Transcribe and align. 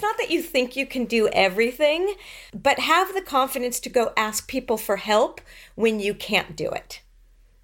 It's 0.00 0.06
not 0.06 0.16
that 0.16 0.30
you 0.30 0.40
think 0.40 0.76
you 0.76 0.86
can 0.86 1.04
do 1.04 1.28
everything, 1.28 2.14
but 2.54 2.78
have 2.78 3.12
the 3.12 3.20
confidence 3.20 3.78
to 3.80 3.90
go 3.90 4.14
ask 4.16 4.48
people 4.48 4.78
for 4.78 4.96
help 4.96 5.42
when 5.74 6.00
you 6.00 6.14
can't 6.14 6.56
do 6.56 6.70
it. 6.70 7.02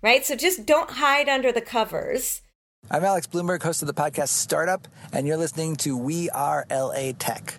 Right? 0.03 0.23
So 0.23 0.37
just 0.37 0.67
don't 0.67 0.91
hide 0.91 1.31
under 1.31 1.51
the 1.51 1.63
covers. 1.63 2.43
I'm 2.91 3.03
Alex 3.05 3.27
Blumberg, 3.27 3.63
host 3.63 3.81
of 3.81 3.89
the 3.89 3.95
podcast 3.95 4.29
Startup, 4.29 4.87
and 5.15 5.27
you're 5.27 5.39
listening 5.39 5.77
to 5.77 5.97
We 5.97 6.29
Are 6.29 6.67
LA 6.71 7.13
Tech. 7.19 7.59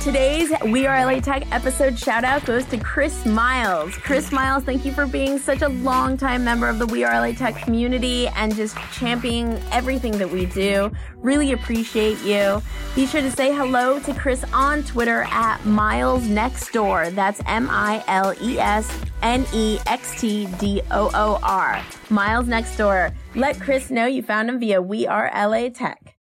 Today's 0.00 0.50
We 0.64 0.86
Are 0.86 1.04
LA 1.04 1.20
Tech 1.20 1.50
episode 1.52 1.98
shout 1.98 2.22
out 2.22 2.44
goes 2.44 2.64
to 2.66 2.78
Chris 2.78 3.26
Miles. 3.26 3.94
Chris 3.96 4.30
Miles, 4.30 4.62
thank 4.62 4.84
you 4.84 4.92
for 4.92 5.06
being 5.06 5.38
such 5.38 5.60
a 5.62 5.68
long-time 5.68 6.44
member 6.44 6.68
of 6.68 6.78
the 6.78 6.86
We 6.86 7.02
Are 7.02 7.20
LA 7.20 7.32
Tech 7.32 7.56
community 7.56 8.28
and 8.28 8.54
just 8.54 8.76
championing 8.92 9.60
everything 9.72 10.16
that 10.18 10.30
we 10.30 10.46
do. 10.46 10.90
Really 11.16 11.52
appreciate 11.52 12.18
you. 12.22 12.62
Be 12.94 13.06
sure 13.06 13.20
to 13.20 13.30
say 13.30 13.52
hello 13.52 13.98
to 14.00 14.14
Chris 14.14 14.44
on 14.52 14.84
Twitter 14.84 15.24
at 15.30 15.64
Miles 15.66 16.26
Next 16.28 16.72
Door. 16.72 17.10
That's 17.10 17.40
M 17.46 17.68
I 17.68 18.02
L 18.06 18.34
E 18.40 18.58
S 18.58 18.90
N 19.22 19.44
E 19.52 19.78
X 19.86 20.20
T 20.20 20.46
D 20.58 20.80
O 20.92 21.10
O 21.12 21.40
R. 21.42 21.84
Miles 22.08 22.46
Next 22.46 22.76
Door. 22.76 23.12
Let 23.34 23.60
Chris 23.60 23.90
know 23.90 24.06
you 24.06 24.22
found 24.22 24.48
him 24.48 24.60
via 24.60 24.80
We 24.80 25.06
Are 25.06 25.30
LA 25.34 25.70
Tech. 25.70 26.17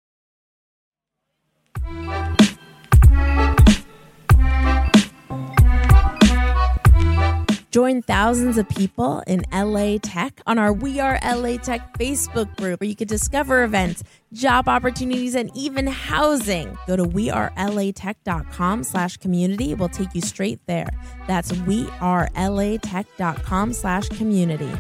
Join 7.72 8.02
thousands 8.02 8.58
of 8.58 8.70
people 8.70 9.22
in 9.28 9.44
LA 9.52 9.98
Tech 10.02 10.40
on 10.48 10.58
our 10.58 10.72
We 10.72 11.02
Are 11.02 11.20
LA 11.23 11.58
Tech 11.58 11.98
Facebook 11.98 12.56
group 12.56 12.80
where 12.80 12.88
you 12.88 12.96
can 12.96 13.08
discover 13.08 13.64
events, 13.64 14.04
job 14.32 14.70
opportunities, 14.70 15.36
and 15.36 15.52
even 15.54 15.86
housing. 15.86 16.78
Go 16.88 16.95
to 16.95 17.04
wearelatech.com 17.04 18.84
slash 18.84 19.18
community. 19.18 19.73
We'll 19.73 19.90
take 19.90 20.16
you 20.16 20.22
straight 20.22 20.62
there. 20.66 20.88
That's 21.28 21.52
wearelatech.com 21.52 23.73
slash 23.73 24.08
community. 24.10 24.72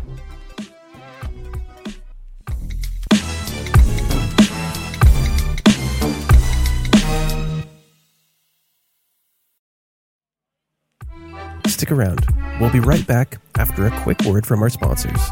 Stick 11.67 11.91
around. 11.91 12.46
We'll 12.59 12.71
be 12.71 12.79
right 12.79 13.05
back 13.05 13.39
after 13.57 13.85
a 13.85 14.01
quick 14.01 14.21
word 14.23 14.45
from 14.45 14.61
our 14.61 14.69
sponsors. 14.69 15.31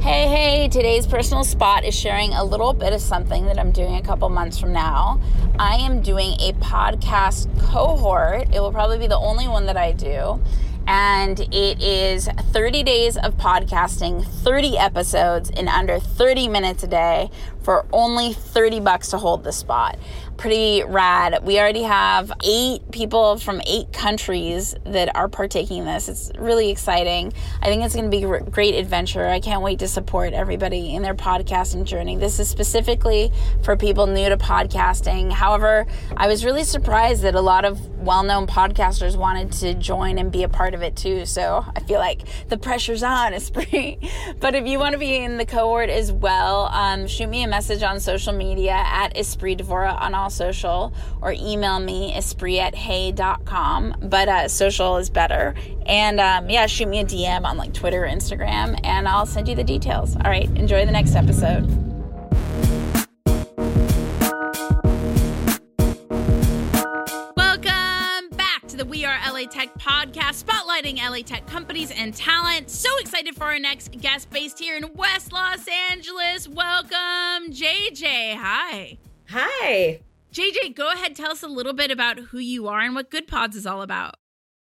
Hey, 0.00 0.26
hey, 0.26 0.68
today's 0.68 1.06
personal 1.06 1.44
spot 1.44 1.84
is 1.84 1.94
sharing 1.94 2.32
a 2.32 2.42
little 2.42 2.72
bit 2.72 2.92
of 2.92 3.00
something 3.00 3.44
that 3.44 3.58
I'm 3.58 3.72
doing 3.72 3.96
a 3.96 4.02
couple 4.02 4.28
months 4.30 4.58
from 4.58 4.72
now. 4.72 5.20
I 5.58 5.74
am 5.74 6.00
doing 6.00 6.32
a 6.40 6.54
podcast 6.54 7.46
cohort. 7.60 8.48
It 8.54 8.60
will 8.60 8.72
probably 8.72 8.98
be 8.98 9.06
the 9.06 9.18
only 9.18 9.48
one 9.48 9.66
that 9.66 9.76
I 9.76 9.92
do. 9.92 10.40
And 10.86 11.38
it 11.38 11.82
is 11.82 12.26
30 12.26 12.82
days 12.82 13.18
of 13.18 13.36
podcasting, 13.36 14.24
30 14.24 14.78
episodes 14.78 15.50
in 15.50 15.68
under 15.68 15.98
30 15.98 16.48
minutes 16.48 16.82
a 16.82 16.86
day 16.86 17.30
for 17.62 17.84
only 17.92 18.32
30 18.32 18.80
bucks 18.80 19.10
to 19.10 19.18
hold 19.18 19.44
the 19.44 19.52
spot 19.52 19.98
pretty 20.38 20.84
rad. 20.84 21.40
We 21.42 21.58
already 21.58 21.82
have 21.82 22.32
eight 22.44 22.90
people 22.92 23.38
from 23.38 23.60
eight 23.66 23.92
countries 23.92 24.74
that 24.84 25.14
are 25.16 25.28
partaking 25.28 25.80
in 25.80 25.84
this. 25.84 26.08
It's 26.08 26.30
really 26.38 26.70
exciting. 26.70 27.32
I 27.60 27.66
think 27.66 27.82
it's 27.82 27.94
going 27.94 28.08
to 28.08 28.16
be 28.16 28.22
a 28.22 28.40
great 28.40 28.76
adventure. 28.76 29.26
I 29.26 29.40
can't 29.40 29.62
wait 29.62 29.80
to 29.80 29.88
support 29.88 30.32
everybody 30.32 30.94
in 30.94 31.02
their 31.02 31.14
podcasting 31.14 31.84
journey. 31.84 32.16
This 32.16 32.38
is 32.38 32.48
specifically 32.48 33.32
for 33.62 33.76
people 33.76 34.06
new 34.06 34.28
to 34.28 34.36
podcasting. 34.36 35.32
However, 35.32 35.86
I 36.16 36.28
was 36.28 36.44
really 36.44 36.64
surprised 36.64 37.22
that 37.22 37.34
a 37.34 37.40
lot 37.40 37.64
of 37.64 37.97
well 38.08 38.22
known 38.22 38.46
podcasters 38.46 39.16
wanted 39.16 39.52
to 39.52 39.74
join 39.74 40.16
and 40.16 40.32
be 40.32 40.42
a 40.42 40.48
part 40.48 40.72
of 40.72 40.80
it 40.80 40.96
too. 40.96 41.26
So 41.26 41.62
I 41.76 41.80
feel 41.80 41.98
like 41.98 42.22
the 42.48 42.56
pressure's 42.56 43.02
on, 43.02 43.32
Espree. 43.34 44.10
but 44.40 44.54
if 44.54 44.66
you 44.66 44.78
want 44.78 44.94
to 44.94 44.98
be 44.98 45.14
in 45.14 45.36
the 45.36 45.44
cohort 45.44 45.90
as 45.90 46.10
well, 46.10 46.70
um, 46.72 47.06
shoot 47.06 47.28
me 47.28 47.44
a 47.44 47.48
message 47.48 47.82
on 47.82 48.00
social 48.00 48.32
media 48.32 48.72
at 48.72 49.14
Espree 49.14 49.58
Devora 49.58 50.00
on 50.00 50.14
all 50.14 50.30
social 50.30 50.94
or 51.20 51.32
email 51.32 51.78
me 51.80 52.14
espree 52.14 52.58
at 52.58 52.74
hey.com. 52.74 53.94
But 54.00 54.28
uh, 54.28 54.48
social 54.48 54.96
is 54.96 55.10
better. 55.10 55.54
And 55.84 56.18
um, 56.18 56.48
yeah, 56.48 56.64
shoot 56.64 56.88
me 56.88 57.00
a 57.00 57.04
DM 57.04 57.44
on 57.44 57.58
like 57.58 57.74
Twitter 57.74 58.06
or 58.06 58.08
Instagram 58.08 58.80
and 58.84 59.06
I'll 59.06 59.26
send 59.26 59.48
you 59.48 59.54
the 59.54 59.64
details. 59.64 60.16
All 60.16 60.30
right, 60.30 60.48
enjoy 60.56 60.86
the 60.86 60.92
next 60.92 61.14
episode. 61.14 61.87
The 68.78 68.84
We 68.84 69.04
Are 69.04 69.18
LA 69.28 69.46
Tech 69.46 69.74
podcast, 69.74 70.44
spotlighting 70.44 70.98
LA 70.98 71.22
Tech 71.22 71.44
companies 71.48 71.90
and 71.90 72.14
talent. 72.14 72.70
So 72.70 72.88
excited 72.98 73.34
for 73.34 73.42
our 73.42 73.58
next 73.58 73.90
guest 74.00 74.30
based 74.30 74.56
here 74.60 74.76
in 74.76 74.92
West 74.94 75.32
Los 75.32 75.66
Angeles. 75.90 76.46
Welcome, 76.46 77.50
JJ. 77.50 78.36
Hi. 78.36 78.98
Hi. 79.30 80.00
JJ, 80.32 80.76
go 80.76 80.92
ahead, 80.92 81.16
tell 81.16 81.32
us 81.32 81.42
a 81.42 81.48
little 81.48 81.72
bit 81.72 81.90
about 81.90 82.20
who 82.20 82.38
you 82.38 82.68
are 82.68 82.78
and 82.78 82.94
what 82.94 83.10
Good 83.10 83.26
Pods 83.26 83.56
is 83.56 83.66
all 83.66 83.82
about. 83.82 84.14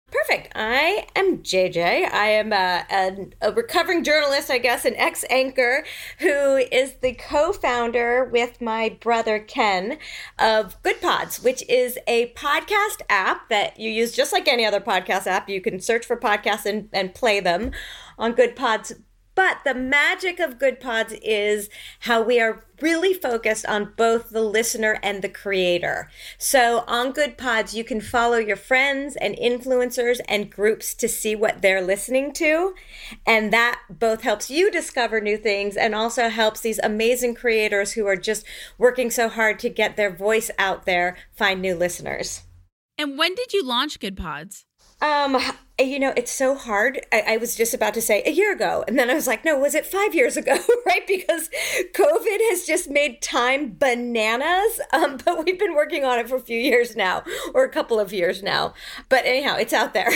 Perfect. 0.09 0.54
I 0.56 1.06
am 1.18 1.39
JJ. 1.39 2.09
I 2.09 2.27
am 2.30 2.54
uh, 2.54 2.83
a, 2.89 3.27
a, 3.42 3.50
a 3.50 3.51
recovering 3.51 4.06
journalist, 4.06 4.50
I 4.50 4.57
guess, 4.57 4.86
an 4.86 4.95
ex 4.95 5.25
anchor 5.30 5.83
who 6.19 6.56
is 6.56 6.94
the 7.01 7.13
co 7.13 7.51
founder 7.51 8.24
with 8.24 8.62
my 8.62 8.98
brother 9.01 9.38
Ken 9.38 9.98
of 10.39 10.81
Good 10.81 11.01
Pods, 11.01 11.44
which 11.44 11.62
is 11.68 12.00
a 12.07 12.31
podcast 12.36 13.01
app 13.09 13.50
that 13.50 13.77
you 13.77 13.89
use 13.89 14.13
just 14.13 14.31
like 14.31 14.48
any 14.48 14.65
other 14.65 14.80
podcast 14.80 15.27
app. 15.27 15.50
You 15.50 15.59
can 15.59 15.81
search 15.81 16.06
for 16.06 16.15
podcasts 16.15 16.65
and, 16.65 16.88
and 16.94 17.13
play 17.13 17.42
them 17.42 17.71
on 18.18 18.31
Good 18.31 18.56
Pods 18.56 18.94
But 19.38 19.60
the 19.63 19.75
magic 19.75 20.39
of 20.39 20.57
Good 20.57 20.80
Pods 20.80 21.13
is 21.22 21.69
how 22.00 22.24
we 22.24 22.39
are 22.42 22.66
really 22.81 23.13
focused 23.13 23.68
on 23.68 23.94
both 23.95 24.31
the 24.31 24.42
listener 24.42 24.98
and 25.04 25.22
the 25.22 25.30
creator. 25.30 26.10
So 26.39 26.84
on 26.88 27.12
Good 27.12 27.38
Pods, 27.38 27.75
you 27.75 27.84
can 27.84 28.01
follow 28.01 28.38
your 28.38 28.56
friends 28.56 29.16
and 29.16 29.36
influencers 29.36 30.19
and 30.28 30.50
groups 30.50 30.95
to 30.95 31.07
see 31.07 31.36
what 31.36 31.62
they're 31.62 31.84
listening 31.84 32.34
to. 32.34 32.74
And 33.28 33.54
that 33.54 33.80
both 33.92 34.24
helps 34.24 34.50
you 34.50 34.72
discover 34.72 35.22
new 35.22 35.38
things 35.38 35.78
and 35.78 35.94
also 35.94 36.30
helps 36.30 36.62
these 36.62 36.80
amazing 36.80 37.36
creators 37.36 37.92
who 37.92 38.07
are 38.07 38.16
just 38.16 38.44
working 38.80 39.12
so 39.12 39.30
hard 39.30 39.60
to 39.60 39.69
get 39.69 39.98
their 39.98 40.10
voice 40.10 40.50
out 40.57 40.88
there 40.88 41.16
find 41.36 41.62
new 41.62 41.75
listeners. 41.75 42.42
And 42.98 43.19
when 43.19 43.36
did 43.36 43.54
you 43.54 43.63
launch 43.63 44.00
Good 44.00 44.18
Pods? 44.18 44.67
Um, 45.02 45.38
you 45.80 46.00
know, 46.00 46.12
it's 46.18 46.32
so 46.32 46.56
hard. 46.56 47.06
I, 47.12 47.24
I, 47.28 47.38
was 47.38 47.56
just 47.56 47.74
about 47.76 47.94
to 47.94 48.02
say 48.02 48.24
a 48.26 48.32
year 48.32 48.52
ago, 48.52 48.84
and 48.88 48.98
then 48.98 49.12
I 49.12 49.14
was 49.14 49.28
like, 49.28 49.46
no, 49.46 49.58
was 49.60 49.76
it 49.76 49.86
five 49.86 50.16
years 50.16 50.36
ago? 50.36 50.58
right? 50.88 51.06
Because 51.08 51.50
COVID 51.94 52.40
has 52.50 52.66
just 52.66 52.90
made 52.90 53.22
time 53.22 53.76
bananas. 53.78 54.82
Um, 54.92 55.18
but 55.24 55.46
we've 55.46 55.60
been 55.60 55.76
working 55.76 56.04
on 56.04 56.18
it 56.18 56.28
for 56.28 56.38
a 56.38 56.42
few 56.42 56.60
years 56.60 56.96
now, 56.96 57.24
or 57.54 57.64
a 57.64 57.70
couple 57.70 58.00
of 58.00 58.12
years 58.12 58.42
now. 58.42 58.74
But 59.08 59.26
anyhow, 59.26 59.58
it's 59.58 59.74
out 59.74 59.94
there. 59.94 60.10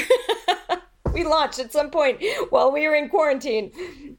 we 1.14 1.24
launched 1.24 1.60
at 1.60 1.72
some 1.72 1.92
point 1.92 2.24
while 2.50 2.72
we 2.72 2.88
were 2.88 2.96
in 2.96 3.10
quarantine. 3.10 3.72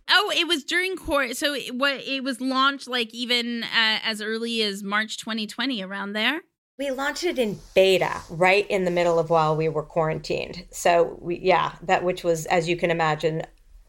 Oh, 0.09 0.33
it 0.37 0.47
was 0.47 0.63
during 0.63 0.97
court. 0.97 1.37
So 1.37 1.55
it, 1.55 1.75
what 1.75 1.95
it 2.07 2.23
was 2.23 2.41
launched 2.41 2.87
like 2.87 3.13
even 3.13 3.65
uh, 3.65 3.99
as 4.05 4.21
early 4.21 4.63
as 4.63 4.85
March 4.85 5.17
2020, 5.19 5.83
around 5.83 6.13
there. 6.13 6.43
We 6.79 6.91
launched 6.91 7.25
it 7.25 7.39
in 7.39 7.61
beta 7.75 8.23
right 8.31 8.67
in 8.71 8.85
the 8.85 8.91
middle 8.91 9.19
of 9.19 9.31
while 9.31 9.57
we 9.57 9.69
were 9.69 9.83
quarantined. 9.83 10.65
So 10.71 11.19
we, 11.21 11.39
yeah, 11.39 11.73
that 11.83 12.03
which 12.03 12.25
was, 12.25 12.47
as 12.47 12.69
you 12.69 12.77
can 12.77 12.91
imagine, 12.91 13.43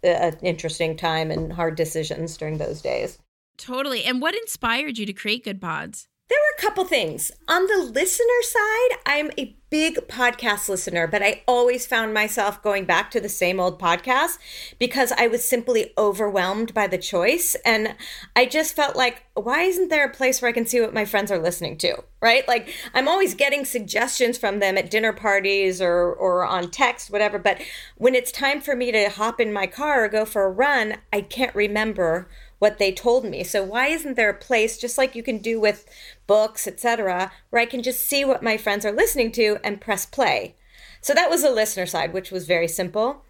an 0.03 0.37
interesting 0.41 0.97
time 0.97 1.31
and 1.31 1.53
hard 1.53 1.75
decisions 1.75 2.35
during 2.35 2.57
those 2.57 2.81
days. 2.81 3.19
Totally. 3.57 4.03
And 4.03 4.21
what 4.21 4.35
inspired 4.35 4.97
you 4.97 5.05
to 5.05 5.13
create 5.13 5.43
Good 5.43 5.61
Pods? 5.61 6.07
There 6.29 6.37
were 6.37 6.57
a 6.57 6.61
couple 6.61 6.85
things. 6.85 7.31
On 7.47 7.67
the 7.67 7.91
listener 7.93 8.41
side, 8.41 8.97
I'm 9.05 9.31
a 9.37 9.55
big 9.73 9.95
podcast 10.07 10.69
listener, 10.69 11.07
but 11.07 11.23
I 11.23 11.41
always 11.47 11.87
found 11.87 12.13
myself 12.13 12.61
going 12.61 12.85
back 12.85 13.09
to 13.09 13.19
the 13.19 13.27
same 13.27 13.59
old 13.59 13.79
podcast 13.79 14.37
because 14.77 15.11
I 15.11 15.25
was 15.25 15.43
simply 15.43 15.93
overwhelmed 15.97 16.75
by 16.75 16.85
the 16.85 16.99
choice. 16.99 17.55
And 17.65 17.95
I 18.35 18.45
just 18.45 18.75
felt 18.75 18.95
like, 18.95 19.23
why 19.33 19.63
isn't 19.63 19.89
there 19.89 20.05
a 20.05 20.13
place 20.13 20.39
where 20.43 20.49
I 20.49 20.51
can 20.51 20.67
see 20.67 20.79
what 20.79 20.93
my 20.93 21.05
friends 21.05 21.31
are 21.31 21.39
listening 21.39 21.79
to? 21.79 22.03
Right? 22.21 22.47
Like 22.47 22.71
I'm 22.93 23.07
always 23.07 23.33
getting 23.33 23.65
suggestions 23.65 24.37
from 24.37 24.59
them 24.59 24.77
at 24.77 24.91
dinner 24.91 25.11
parties 25.11 25.81
or 25.81 26.13
or 26.13 26.45
on 26.45 26.69
text, 26.69 27.09
whatever. 27.09 27.39
But 27.39 27.59
when 27.97 28.13
it's 28.13 28.31
time 28.31 28.61
for 28.61 28.75
me 28.75 28.91
to 28.91 29.09
hop 29.09 29.41
in 29.41 29.51
my 29.51 29.65
car 29.65 30.05
or 30.05 30.07
go 30.07 30.23
for 30.23 30.43
a 30.43 30.51
run, 30.51 30.97
I 31.11 31.21
can't 31.21 31.55
remember 31.55 32.27
what 32.63 32.77
they 32.77 32.93
told 32.93 33.25
me. 33.25 33.43
So 33.43 33.61
why 33.61 33.87
isn't 33.87 34.15
there 34.15 34.29
a 34.29 34.33
place 34.33 34.77
just 34.77 34.97
like 34.97 35.15
you 35.15 35.21
can 35.21 35.39
do 35.39 35.59
with 35.59 35.85
books, 36.27 36.67
etc., 36.67 37.31
where 37.49 37.61
I 37.61 37.65
can 37.65 37.83
just 37.83 38.01
see 38.01 38.23
what 38.25 38.43
my 38.43 38.57
friends 38.57 38.85
are 38.85 38.91
listening 38.91 39.31
to 39.33 39.57
and 39.63 39.81
press 39.81 40.05
play? 40.05 40.55
So 41.01 41.13
that 41.13 41.29
was 41.29 41.43
the 41.43 41.51
listener 41.51 41.85
side, 41.85 42.13
which 42.13 42.31
was 42.31 42.45
very 42.45 42.67
simple. 42.67 43.25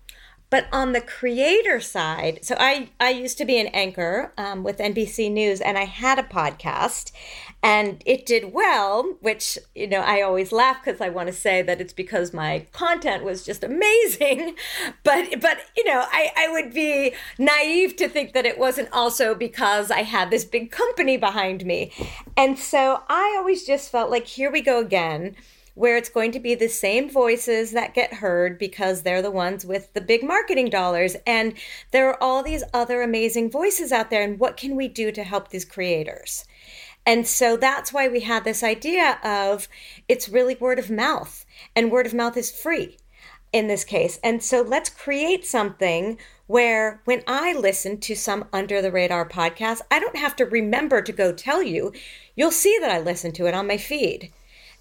But 0.49 0.67
on 0.71 0.91
the 0.91 1.01
creator 1.01 1.79
side, 1.79 2.45
so 2.45 2.55
I, 2.59 2.89
I 2.99 3.09
used 3.09 3.39
to 3.39 3.45
be 3.45 3.59
an 3.59 3.67
anchor 3.67 4.31
um, 4.37 4.61
with 4.61 4.77
NBC 4.77 5.31
News 5.31 5.59
and 5.59 5.79
I 5.79 5.85
had 5.85 6.19
a 6.19 6.23
podcast 6.23 7.11
and 7.63 8.03
it 8.05 8.25
did 8.25 8.51
well, 8.51 9.15
which, 9.21 9.57
you 9.73 9.87
know, 9.87 10.01
I 10.01 10.21
always 10.21 10.51
laugh 10.51 10.83
because 10.83 10.99
I 10.99 11.07
want 11.07 11.27
to 11.27 11.33
say 11.33 11.61
that 11.61 11.79
it's 11.79 11.93
because 11.93 12.33
my 12.33 12.67
content 12.73 13.23
was 13.23 13.45
just 13.45 13.63
amazing. 13.63 14.55
But, 15.03 15.41
but 15.41 15.59
you 15.75 15.83
know, 15.85 16.05
I, 16.11 16.31
I 16.35 16.51
would 16.51 16.73
be 16.73 17.13
naive 17.37 17.95
to 17.97 18.07
think 18.07 18.33
that 18.33 18.45
it 18.45 18.57
wasn't 18.57 18.89
also 18.91 19.35
because 19.35 19.91
I 19.91 20.03
had 20.03 20.29
this 20.29 20.45
big 20.45 20.71
company 20.71 21.17
behind 21.17 21.65
me. 21.65 21.91
And 22.35 22.57
so 22.57 23.03
I 23.09 23.35
always 23.37 23.65
just 23.65 23.91
felt 23.91 24.09
like, 24.09 24.27
here 24.27 24.51
we 24.51 24.61
go 24.61 24.79
again 24.79 25.35
where 25.75 25.97
it's 25.97 26.09
going 26.09 26.31
to 26.31 26.39
be 26.39 26.53
the 26.53 26.69
same 26.69 27.09
voices 27.09 27.71
that 27.71 27.95
get 27.95 28.15
heard 28.15 28.59
because 28.59 29.01
they're 29.01 29.21
the 29.23 29.31
ones 29.31 29.65
with 29.65 29.91
the 29.93 30.01
big 30.01 30.23
marketing 30.23 30.69
dollars. 30.69 31.15
And 31.25 31.53
there 31.91 32.09
are 32.09 32.21
all 32.21 32.43
these 32.43 32.63
other 32.73 33.01
amazing 33.01 33.49
voices 33.49 33.91
out 33.91 34.09
there. 34.09 34.21
And 34.21 34.39
what 34.39 34.57
can 34.57 34.75
we 34.75 34.87
do 34.87 35.11
to 35.11 35.23
help 35.23 35.49
these 35.49 35.65
creators? 35.65 36.45
And 37.05 37.27
so 37.27 37.57
that's 37.57 37.91
why 37.91 38.07
we 38.07 38.21
had 38.21 38.43
this 38.43 38.63
idea 38.63 39.19
of 39.23 39.67
it's 40.07 40.29
really 40.29 40.55
word 40.55 40.79
of 40.79 40.89
mouth, 40.89 41.45
and 41.75 41.91
word 41.91 42.05
of 42.05 42.13
mouth 42.13 42.37
is 42.37 42.51
free 42.51 42.97
in 43.51 43.67
this 43.67 43.83
case. 43.83 44.19
And 44.23 44.41
so 44.41 44.61
let's 44.61 44.89
create 44.89 45.45
something 45.45 46.17
where 46.47 47.01
when 47.05 47.23
I 47.27 47.53
listen 47.53 47.99
to 47.99 48.15
some 48.15 48.45
under 48.51 48.81
the 48.81 48.91
radar 48.91 49.27
podcast, 49.27 49.81
I 49.91 49.99
don't 49.99 50.17
have 50.17 50.35
to 50.37 50.45
remember 50.45 51.01
to 51.01 51.11
go 51.11 51.31
tell 51.31 51.61
you. 51.61 51.93
You'll 52.35 52.51
see 52.51 52.77
that 52.81 52.91
I 52.91 52.99
listen 52.99 53.31
to 53.33 53.45
it 53.45 53.53
on 53.53 53.67
my 53.67 53.77
feed. 53.77 54.31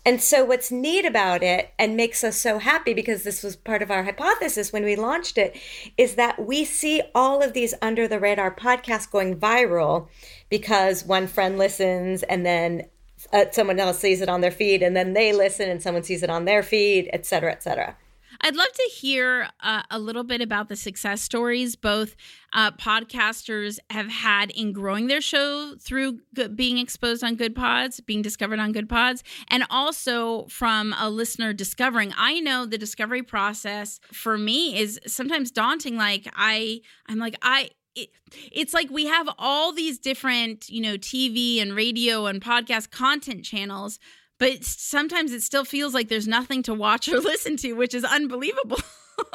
And 0.04 0.20
so, 0.20 0.44
what's 0.44 0.72
neat 0.72 1.04
about 1.04 1.44
it 1.44 1.72
and 1.78 1.96
makes 1.96 2.24
us 2.24 2.36
so 2.36 2.58
happy 2.58 2.92
because 2.92 3.22
this 3.22 3.42
was 3.42 3.54
part 3.54 3.82
of 3.82 3.90
our 3.90 4.02
hypothesis 4.02 4.72
when 4.72 4.84
we 4.84 4.96
launched 4.96 5.38
it 5.38 5.56
is 5.96 6.16
that 6.16 6.44
we 6.44 6.64
see 6.64 7.02
all 7.14 7.40
of 7.40 7.52
these 7.52 7.72
under 7.80 8.08
the 8.08 8.18
radar 8.18 8.52
podcasts 8.52 9.10
going 9.10 9.36
viral 9.36 10.08
because 10.50 11.04
one 11.04 11.28
friend 11.28 11.56
listens 11.56 12.24
and 12.24 12.44
then 12.44 12.86
uh, 13.32 13.44
someone 13.52 13.78
else 13.78 14.00
sees 14.00 14.20
it 14.20 14.28
on 14.28 14.40
their 14.40 14.50
feed 14.50 14.82
and 14.82 14.96
then 14.96 15.12
they 15.12 15.32
listen 15.32 15.70
and 15.70 15.80
someone 15.80 16.02
sees 16.02 16.24
it 16.24 16.30
on 16.30 16.46
their 16.46 16.64
feed, 16.64 17.08
et 17.12 17.24
cetera, 17.24 17.52
et 17.52 17.62
cetera. 17.62 17.96
I'd 18.44 18.56
love 18.56 18.72
to 18.72 18.90
hear 18.92 19.48
uh, 19.60 19.82
a 19.90 19.98
little 19.98 20.24
bit 20.24 20.40
about 20.40 20.68
the 20.68 20.74
success 20.74 21.22
stories 21.22 21.76
both 21.76 22.16
uh, 22.52 22.72
podcasters 22.72 23.78
have 23.88 24.08
had 24.08 24.50
in 24.50 24.72
growing 24.72 25.06
their 25.06 25.20
show 25.20 25.76
through 25.80 26.18
being 26.54 26.78
exposed 26.78 27.22
on 27.22 27.36
Good 27.36 27.54
Pods, 27.54 28.00
being 28.00 28.20
discovered 28.20 28.58
on 28.58 28.72
Good 28.72 28.88
Pods, 28.88 29.22
and 29.48 29.64
also 29.70 30.46
from 30.46 30.92
a 30.98 31.08
listener 31.08 31.52
discovering. 31.52 32.12
I 32.16 32.40
know 32.40 32.66
the 32.66 32.78
discovery 32.78 33.22
process 33.22 34.00
for 34.12 34.36
me 34.36 34.76
is 34.76 34.98
sometimes 35.06 35.52
daunting. 35.52 35.96
Like 35.96 36.28
I, 36.34 36.80
I'm 37.06 37.18
like 37.18 37.36
I 37.42 37.70
it, 37.94 38.10
it's 38.50 38.74
like 38.74 38.90
we 38.90 39.06
have 39.06 39.28
all 39.38 39.72
these 39.72 39.98
different, 39.98 40.68
you 40.68 40.80
know, 40.80 40.96
TV 40.96 41.60
and 41.60 41.74
radio 41.74 42.26
and 42.26 42.40
podcast 42.42 42.90
content 42.90 43.44
channels, 43.44 43.98
but 44.42 44.64
sometimes 44.64 45.32
it 45.32 45.40
still 45.40 45.64
feels 45.64 45.94
like 45.94 46.08
there's 46.08 46.26
nothing 46.26 46.64
to 46.64 46.74
watch 46.74 47.06
or 47.06 47.20
listen 47.20 47.56
to, 47.58 47.74
which 47.74 47.94
is 47.94 48.02
unbelievable. 48.02 48.80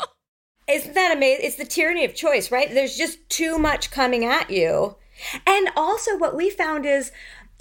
Isn't 0.70 0.96
that 0.96 1.16
amazing? 1.16 1.46
It's 1.46 1.56
the 1.56 1.64
tyranny 1.64 2.04
of 2.04 2.14
choice, 2.14 2.52
right? 2.52 2.70
There's 2.70 2.98
just 2.98 3.30
too 3.30 3.58
much 3.58 3.90
coming 3.90 4.26
at 4.26 4.50
you. 4.50 4.98
And 5.46 5.70
also, 5.78 6.18
what 6.18 6.36
we 6.36 6.50
found 6.50 6.86
is 6.86 7.14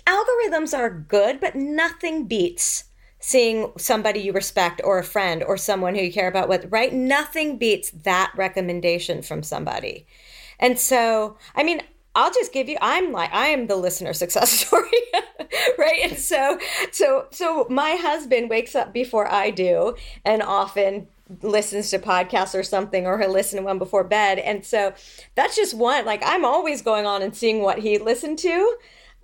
algorithms 0.09 0.77
are 0.77 0.91
good, 0.91 1.39
but 1.39 1.55
nothing 1.55 2.27
beats 2.27 2.83
seeing 3.21 3.71
somebody 3.79 4.19
you 4.19 4.33
respect 4.33 4.81
or 4.83 4.99
a 4.99 5.05
friend 5.05 5.45
or 5.45 5.57
someone 5.57 5.95
who 5.95 6.03
you 6.03 6.13
care 6.13 6.27
about 6.27 6.49
with, 6.49 6.67
right? 6.71 6.93
Nothing 6.93 7.59
beats 7.59 7.93
that 7.93 8.33
recommendation 8.35 9.23
from 9.23 9.45
somebody. 9.45 10.05
And 10.59 10.81
so, 10.81 11.39
I 11.55 11.63
mean, 11.63 11.81
I'll 12.17 12.33
just 12.33 12.53
give 12.53 12.69
you 12.69 12.77
I'm 12.81 13.13
like 13.13 13.33
I 13.33 13.49
am 13.49 13.69
the 13.69 13.77
listener 13.77 14.13
success 14.13 14.51
story 14.67 14.91
right? 15.79 16.01
And 16.03 16.19
so 16.19 16.59
so 16.91 17.27
so 17.31 17.67
my 17.71 17.93
husband 17.93 18.51
wakes 18.51 18.75
up 18.75 18.93
before 18.93 19.31
I 19.31 19.51
do 19.51 19.95
and 20.25 20.43
often 20.43 21.09
listens 21.43 21.91
to 21.91 21.99
podcasts 21.99 22.59
or 22.59 22.63
something 22.63 23.07
or 23.07 23.19
he'll 23.19 23.33
listen 23.33 23.59
to 23.59 23.65
one 23.65 23.79
before 23.79 24.05
bed. 24.05 24.39
And 24.39 24.65
so 24.65 24.95
that's 25.35 25.57
just 25.57 25.75
one 25.75 26.05
like 26.05 26.23
I'm 26.25 26.45
always 26.45 26.83
going 26.83 27.07
on 27.07 27.23
and 27.23 27.37
seeing 27.37 27.63
what 27.63 27.79
he 27.79 27.99
listened 27.99 28.39
to 28.41 28.77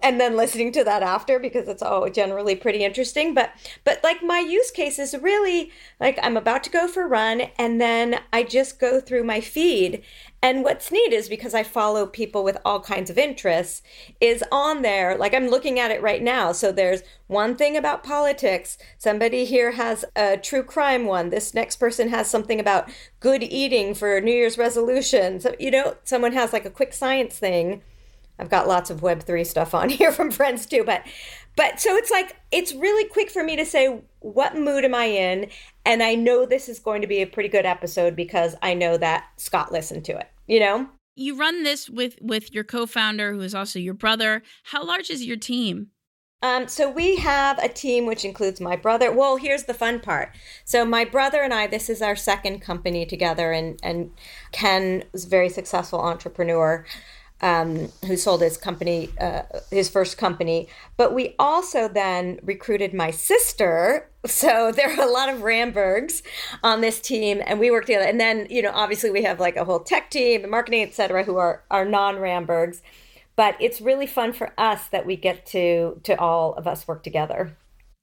and 0.03 0.21
then 0.21 0.37
listening 0.37 0.73
to 0.73 0.85
that 0.85 1.03
after 1.03 1.39
because 1.39 1.69
it's 1.69 1.83
all 1.83 2.11
generally 2.11 2.57
pretty 2.57 2.85
interesting. 2.85 3.35
But 3.35 3.53
but 3.85 4.03
like 4.03 4.23
my 4.23 4.41
use 4.41 4.71
case 4.71 4.99
is 4.99 5.15
really 5.21 5.71
like 6.01 6.19
i'm 6.23 6.37
about 6.37 6.65
to 6.65 6.71
go 6.71 6.89
for 6.89 7.05
a 7.05 7.07
run 7.07 7.43
and 7.59 7.81
then 7.81 8.21
i 8.33 8.43
just 8.43 8.81
go 8.81 9.01
through 9.01 9.25
my 9.25 9.41
feed 9.41 10.03
and 10.43 10.65
what's 10.65 10.91
neat 10.91 11.13
is 11.13 11.29
because 11.29 11.55
i 11.55 11.63
follow 11.63 12.07
people 12.07 12.43
with 12.43 12.59
all 12.65 12.81
kinds 12.81 13.09
of 13.11 13.17
interests 13.17 13.83
is 14.21 14.43
on 14.51 14.83
there 14.83 15.17
like 15.17 15.35
i'm 15.35 15.49
looking 15.49 15.79
at 15.79 15.91
it 15.93 16.03
right 16.03 16.23
now. 16.23 16.51
So 16.53 16.73
there's 16.73 17.03
one 17.29 17.55
thing 17.57 17.77
about 17.77 18.03
politics. 18.03 18.77
Somebody 18.99 19.45
here 19.45 19.73
has 19.73 20.05
a 20.17 20.37
true 20.37 20.63
crime 20.63 21.07
one. 21.07 21.31
This 21.31 21.55
next 21.55 21.77
person 21.77 22.09
has 22.09 22.29
something 22.29 22.59
about 22.59 22.91
good 23.21 23.43
eating 23.43 23.95
for 23.95 24.21
new 24.21 24.33
year's 24.33 24.59
resolutions. 24.59 25.47
You 25.61 25.71
know 25.71 25.97
someone 26.03 26.33
has 26.33 26.53
like 26.53 26.65
a 26.65 26.71
quick 26.71 26.93
science 26.93 27.39
thing. 27.39 27.83
I've 28.39 28.51
got 28.51 28.67
lots 28.67 28.91
of 28.91 29.01
Web3 29.01 29.47
stuff 29.47 29.75
on 29.75 29.89
here 29.99 30.11
from 30.11 30.31
friends 30.31 30.67
too, 30.67 30.83
but 30.85 31.07
but 31.57 31.81
so 31.81 31.97
it's 31.97 32.11
like 32.11 32.37
it's 32.51 32.75
really 32.75 33.09
quick 33.09 33.31
for 33.31 33.45
me 33.45 33.57
to 33.57 33.65
say 33.65 34.01
what 34.21 34.57
mood 34.57 34.85
am 34.85 34.95
I 34.95 35.05
in 35.05 35.49
and 35.85 36.03
I 36.03 36.15
know 36.15 36.47
this 36.47 36.69
is 36.69 36.79
going 36.79 37.01
to 37.03 37.07
be 37.07 37.23
a 37.23 37.27
pretty 37.27 37.49
good 37.49 37.67
episode 37.67 38.17
because 38.17 38.55
I 38.63 38.75
know 38.75 38.97
that 38.99 39.27
Scott 39.37 39.73
listened 39.73 40.05
to 40.07 40.19
it, 40.19 40.29
you 40.47 40.61
know? 40.61 40.89
You 41.15 41.37
run 41.37 41.63
this 41.63 41.91
with 41.91 42.17
with 42.23 42.53
your 42.55 42.65
co-founder 42.65 43.35
who 43.35 43.41
is 43.41 43.55
also 43.55 43.79
your 43.79 43.95
brother. 43.95 44.43
How 44.65 44.85
large 44.85 45.11
is 45.11 45.25
your 45.25 45.37
team? 45.37 45.89
Um, 46.43 46.67
so 46.67 46.91
we 46.91 47.17
have 47.17 47.59
a 47.59 47.69
team 47.69 48.05
which 48.05 48.25
includes 48.25 48.61
my 48.61 48.75
brother. 48.75 49.13
Well, 49.13 49.37
here's 49.37 49.65
the 49.65 49.75
fun 49.75 50.01
part. 50.01 50.35
So 50.65 50.85
my 50.85 51.05
brother 51.05 51.41
and 51.41 51.55
I, 51.55 51.69
this 51.69 51.89
is 51.89 52.03
our 52.03 52.17
second 52.17 52.61
company 52.61 53.07
together, 53.07 53.53
and 53.53 53.79
and 53.83 54.11
Ken 54.51 55.05
was 55.13 55.25
a 55.25 55.29
very 55.29 55.49
successful 55.49 56.01
entrepreneur 56.01 56.85
um, 57.43 57.93
who 58.07 58.17
sold 58.17 58.41
his 58.41 58.57
company, 58.57 59.11
uh, 59.21 59.43
his 59.71 59.91
first 59.91 60.17
company. 60.17 60.69
But 60.97 61.13
we 61.13 61.35
also 61.39 61.89
then 61.89 62.39
recruited 62.43 62.95
my 62.95 63.11
sister. 63.11 64.09
So 64.25 64.71
there 64.71 64.89
are 64.89 65.05
a 65.05 65.11
lot 65.11 65.29
of 65.31 65.41
Rambergs 65.41 66.23
on 66.63 66.81
this 66.81 67.01
team, 67.01 67.43
and 67.45 67.59
we 67.59 67.73
work 67.73 67.87
together. 67.87 68.05
And 68.05 68.21
then, 68.21 68.47
you 68.49 68.63
know, 68.63 68.71
obviously 68.73 69.11
we 69.11 69.25
have 69.25 69.41
like 69.41 69.57
a 69.57 69.65
whole 69.65 69.81
tech 69.81 70.13
team 70.13 70.49
marketing, 70.49 70.83
et 70.83 70.95
cetera, 70.95 71.25
who 71.25 71.39
are, 71.39 71.65
are 71.73 71.85
non 71.85 72.15
Rambergs. 72.15 72.83
But 73.35 73.57
it's 73.59 73.81
really 73.81 74.07
fun 74.07 74.33
for 74.33 74.53
us 74.57 74.87
that 74.93 75.07
we 75.07 75.17
get 75.17 75.45
to 75.47 76.01
to 76.05 76.17
all 76.21 76.55
of 76.55 76.69
us 76.69 76.87
work 76.87 77.03
together. 77.03 77.57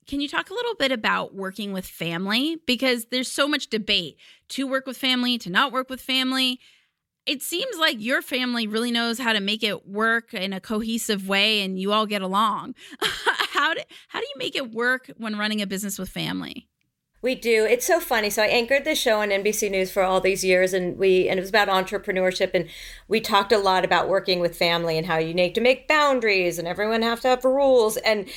Can 0.07 0.19
you 0.19 0.27
talk 0.27 0.49
a 0.49 0.53
little 0.53 0.75
bit 0.75 0.91
about 0.91 1.35
working 1.35 1.71
with 1.71 1.85
family? 1.85 2.57
Because 2.65 3.05
there's 3.05 3.31
so 3.31 3.47
much 3.47 3.67
debate 3.67 4.17
to 4.49 4.67
work 4.67 4.87
with 4.87 4.97
family, 4.97 5.37
to 5.37 5.49
not 5.49 5.71
work 5.71 5.89
with 5.89 6.01
family 6.01 6.59
it 7.29 7.43
seems 7.43 7.77
like 7.77 7.97
your 7.99 8.23
family 8.23 8.65
really 8.65 8.89
knows 8.89 9.19
how 9.19 9.33
to 9.33 9.39
make 9.39 9.61
it 9.61 9.87
work 9.87 10.33
in 10.33 10.51
a 10.51 10.59
cohesive 10.59 11.29
way 11.29 11.61
and 11.61 11.79
you 11.79 11.93
all 11.93 12.07
get 12.07 12.23
along. 12.23 12.73
how 13.51 13.75
do 13.75 13.81
how 14.07 14.19
do 14.19 14.25
you 14.25 14.39
make 14.39 14.55
it 14.55 14.71
work 14.71 15.11
when 15.17 15.37
running 15.37 15.61
a 15.61 15.67
business 15.67 15.99
with 15.99 16.09
family? 16.09 16.67
We 17.21 17.35
do. 17.35 17.65
It's 17.65 17.85
so 17.85 17.99
funny. 17.99 18.31
So 18.31 18.41
I 18.41 18.47
anchored 18.47 18.83
this 18.83 18.99
show 18.99 19.19
on 19.19 19.29
NBC 19.29 19.69
News 19.69 19.91
for 19.91 20.01
all 20.01 20.19
these 20.19 20.43
years 20.43 20.73
and 20.73 20.97
we 20.97 21.29
and 21.29 21.37
it 21.37 21.41
was 21.41 21.51
about 21.51 21.67
entrepreneurship 21.67 22.49
and 22.55 22.67
we 23.07 23.21
talked 23.21 23.51
a 23.51 23.59
lot 23.59 23.85
about 23.85 24.09
working 24.09 24.39
with 24.39 24.57
family 24.57 24.97
and 24.97 25.05
how 25.05 25.19
you 25.19 25.35
need 25.35 25.53
to 25.53 25.61
make 25.61 25.87
boundaries 25.87 26.57
and 26.57 26.67
everyone 26.67 27.03
have 27.03 27.21
to 27.21 27.27
have 27.27 27.45
rules 27.45 27.97
and 27.97 28.27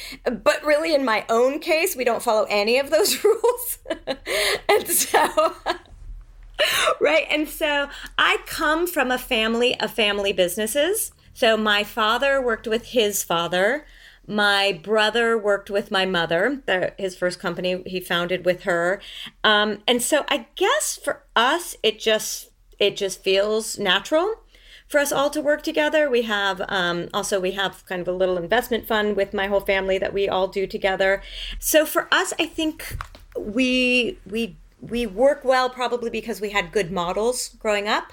but 0.45 0.63
really 0.65 0.95
in 0.95 1.03
my 1.03 1.25
own 1.31 1.61
case 1.61 1.97
we 1.97 2.05
don't 2.05 2.23
follow 2.23 2.47
any 2.51 2.79
of 2.79 2.91
those 2.91 3.25
rules. 3.25 3.79
and 4.69 4.87
so 4.87 5.55
right. 7.01 7.27
And 7.31 7.49
so 7.49 7.89
I 8.19 8.39
come 8.47 8.87
from 8.87 9.11
a 9.11 9.19
family 9.19 9.79
of 9.81 9.91
family 9.91 10.33
businesses. 10.33 11.13
So 11.35 11.57
my 11.57 11.85
father 11.85 12.41
worked 12.41 12.67
with 12.67 12.89
his 12.89 13.23
father. 13.23 13.87
My 14.27 14.79
brother 14.83 15.37
worked 15.37 15.71
with 15.71 15.91
my 15.91 16.07
mother, 16.07 16.63
the, 16.67 16.95
his 16.97 17.17
first 17.17 17.41
company 17.41 17.83
he 17.87 18.01
founded 18.01 18.45
with 18.45 18.63
her. 18.63 19.01
Um, 19.43 19.83
and 19.89 20.01
so 20.01 20.25
I 20.29 20.47
guess 20.55 20.99
for 21.03 21.25
us, 21.35 21.77
it 21.83 21.99
just 21.99 22.51
it 22.79 22.97
just 22.97 23.23
feels 23.23 23.79
natural 23.79 24.41
for 24.87 25.01
us 25.01 25.11
all 25.11 25.31
to 25.31 25.41
work 25.41 25.63
together. 25.63 26.11
We 26.11 26.23
have 26.23 26.63
um, 26.69 27.09
also 27.13 27.41
we 27.41 27.53
have 27.53 27.85
kind 27.87 28.01
of 28.01 28.09
a 28.09 28.13
little 28.13 28.37
investment 28.37 28.87
fund 28.87 29.17
with 29.17 29.33
my 29.33 29.47
whole 29.47 29.61
family 29.61 29.99
that 29.99 30.13
we 30.13 30.29
all 30.29 30.49
do 30.49 30.67
together. 30.67 31.23
So 31.59 31.85
for 31.85 32.09
us, 32.13 32.33
I 32.39 32.47
think 32.47 32.97
we 33.37 34.19
we 34.29 34.57
we 34.83 35.07
work 35.07 35.45
well 35.45 35.71
probably 35.71 36.11
because 36.11 36.41
we 36.41 36.51
had 36.51 36.73
good 36.73 36.91
models 36.91 37.51
growing 37.61 37.89
up 37.89 38.13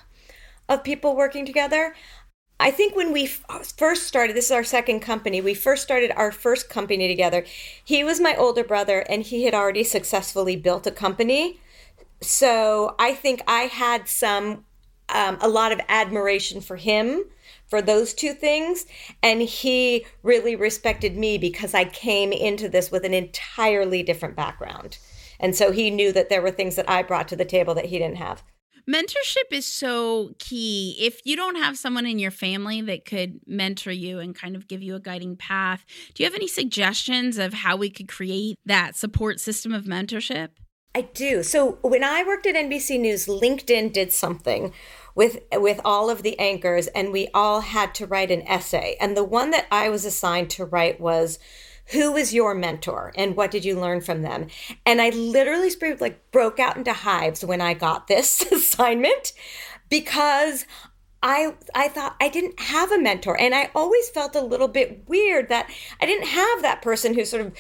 of 0.70 0.84
people 0.84 1.16
working 1.16 1.46
together. 1.46 1.96
I 2.60 2.72
think 2.72 2.96
when 2.96 3.12
we 3.12 3.24
f- 3.24 3.74
first 3.76 4.06
started, 4.06 4.36
this 4.36 4.46
is 4.46 4.52
our 4.52 4.64
second 4.64 5.00
company, 5.00 5.42
we 5.42 5.54
first 5.56 5.82
started 5.82 6.12
our 6.12 6.32
first 6.32 6.70
company 6.70 7.08
together. 7.08 7.44
He 7.84 8.04
was 8.04 8.22
my 8.22 8.36
older 8.36 8.64
brother 8.64 9.00
and 9.10 9.24
he 9.24 9.46
had 9.46 9.56
already 9.56 9.84
successfully 9.84 10.56
built 10.56 10.86
a 10.86 10.92
company. 10.92 11.60
So 12.22 12.96
I 13.00 13.14
think 13.14 13.42
I 13.48 13.62
had 13.62 14.08
some, 14.08 14.66
um, 15.08 15.38
a 15.42 15.48
lot 15.48 15.72
of 15.72 15.80
admiration 15.90 16.62
for 16.62 16.76
him 16.76 17.24
for 17.68 17.82
those 17.82 18.14
two 18.14 18.34
things. 18.34 18.86
And 19.24 19.42
he 19.42 20.06
really 20.22 20.56
respected 20.56 21.18
me 21.18 21.40
because 21.40 21.74
I 21.74 21.86
came 21.86 22.32
into 22.32 22.70
this 22.70 22.92
with 22.92 23.06
an 23.06 23.14
entirely 23.14 24.04
different 24.04 24.36
background. 24.36 25.00
And 25.40 25.56
so 25.56 25.72
he 25.72 25.90
knew 25.90 26.12
that 26.12 26.30
there 26.30 26.42
were 26.42 26.52
things 26.52 26.76
that 26.76 26.90
I 26.90 27.04
brought 27.04 27.28
to 27.30 27.36
the 27.36 27.46
table 27.46 27.74
that 27.76 27.86
he 27.86 27.98
didn't 27.98 28.18
have. 28.18 28.44
Mentorship 28.90 29.52
is 29.52 29.68
so 29.68 30.32
key. 30.40 30.98
If 31.00 31.22
you 31.24 31.36
don't 31.36 31.58
have 31.58 31.78
someone 31.78 32.08
in 32.08 32.18
your 32.18 32.32
family 32.32 32.82
that 32.82 33.06
could 33.06 33.40
mentor 33.46 33.92
you 33.92 34.20
and 34.20 34.34
kind 34.34 34.56
of 34.56 34.68
give 34.68 34.82
you 34.82 34.96
a 34.96 35.00
guiding 35.00 35.36
path, 35.36 35.86
do 36.14 36.24
you 36.24 36.28
have 36.28 36.36
any 36.36 36.48
suggestions 36.48 37.38
of 37.38 37.54
how 37.54 37.76
we 37.76 37.92
could 37.92 38.08
create 38.08 38.58
that 38.66 38.96
support 38.96 39.40
system 39.40 39.74
of 39.74 39.84
mentorship? 39.84 40.50
I 40.96 41.02
do. 41.02 41.44
So 41.44 41.78
when 41.82 42.04
I 42.04 42.24
worked 42.24 42.48
at 42.48 42.56
NBC 42.56 43.00
News, 43.00 43.28
LinkedIn 43.28 43.94
did 43.94 44.12
something 44.12 44.74
with 45.14 45.38
with 45.54 45.80
all 45.86 46.10
of 46.10 46.24
the 46.24 46.38
anchors 46.40 46.88
and 46.88 47.12
we 47.12 47.28
all 47.34 47.62
had 47.62 47.94
to 47.96 48.08
write 48.08 48.32
an 48.32 48.42
essay. 48.48 48.96
And 49.00 49.16
the 49.16 49.24
one 49.24 49.52
that 49.52 49.68
I 49.72 49.90
was 49.90 50.04
assigned 50.04 50.50
to 50.52 50.66
write 50.66 51.00
was 51.00 51.38
who 51.92 52.12
was 52.12 52.34
your 52.34 52.54
mentor 52.54 53.12
and 53.16 53.36
what 53.36 53.52
did 53.52 53.66
you 53.66 53.80
learn 53.80 54.02
from 54.02 54.22
them? 54.22 54.48
And 54.86 55.02
i 55.02 55.10
literally 55.10 55.72
like 56.00 56.32
broke 56.32 56.60
out 56.60 56.78
into 56.78 56.94
hives 56.94 57.44
when 57.44 57.62
i 57.62 57.74
got 57.74 58.08
this 58.08 58.42
assignment 58.52 59.34
because 59.90 60.66
I 61.22 61.56
I 61.76 61.90
thought 61.90 62.16
I 62.22 62.30
didn't 62.30 62.60
have 62.60 62.92
a 62.92 62.98
mentor. 62.98 63.40
And 63.40 63.54
I 63.54 63.70
always 63.76 64.10
felt 64.10 64.36
a 64.36 64.42
little 64.42 64.68
bit 64.68 65.04
weird 65.08 65.50
that 65.50 65.70
I 66.00 66.06
didn't 66.06 66.28
have 66.28 66.62
that 66.62 66.82
person 66.82 67.14
who 67.14 67.26
sort 67.26 67.46
of 67.46 67.54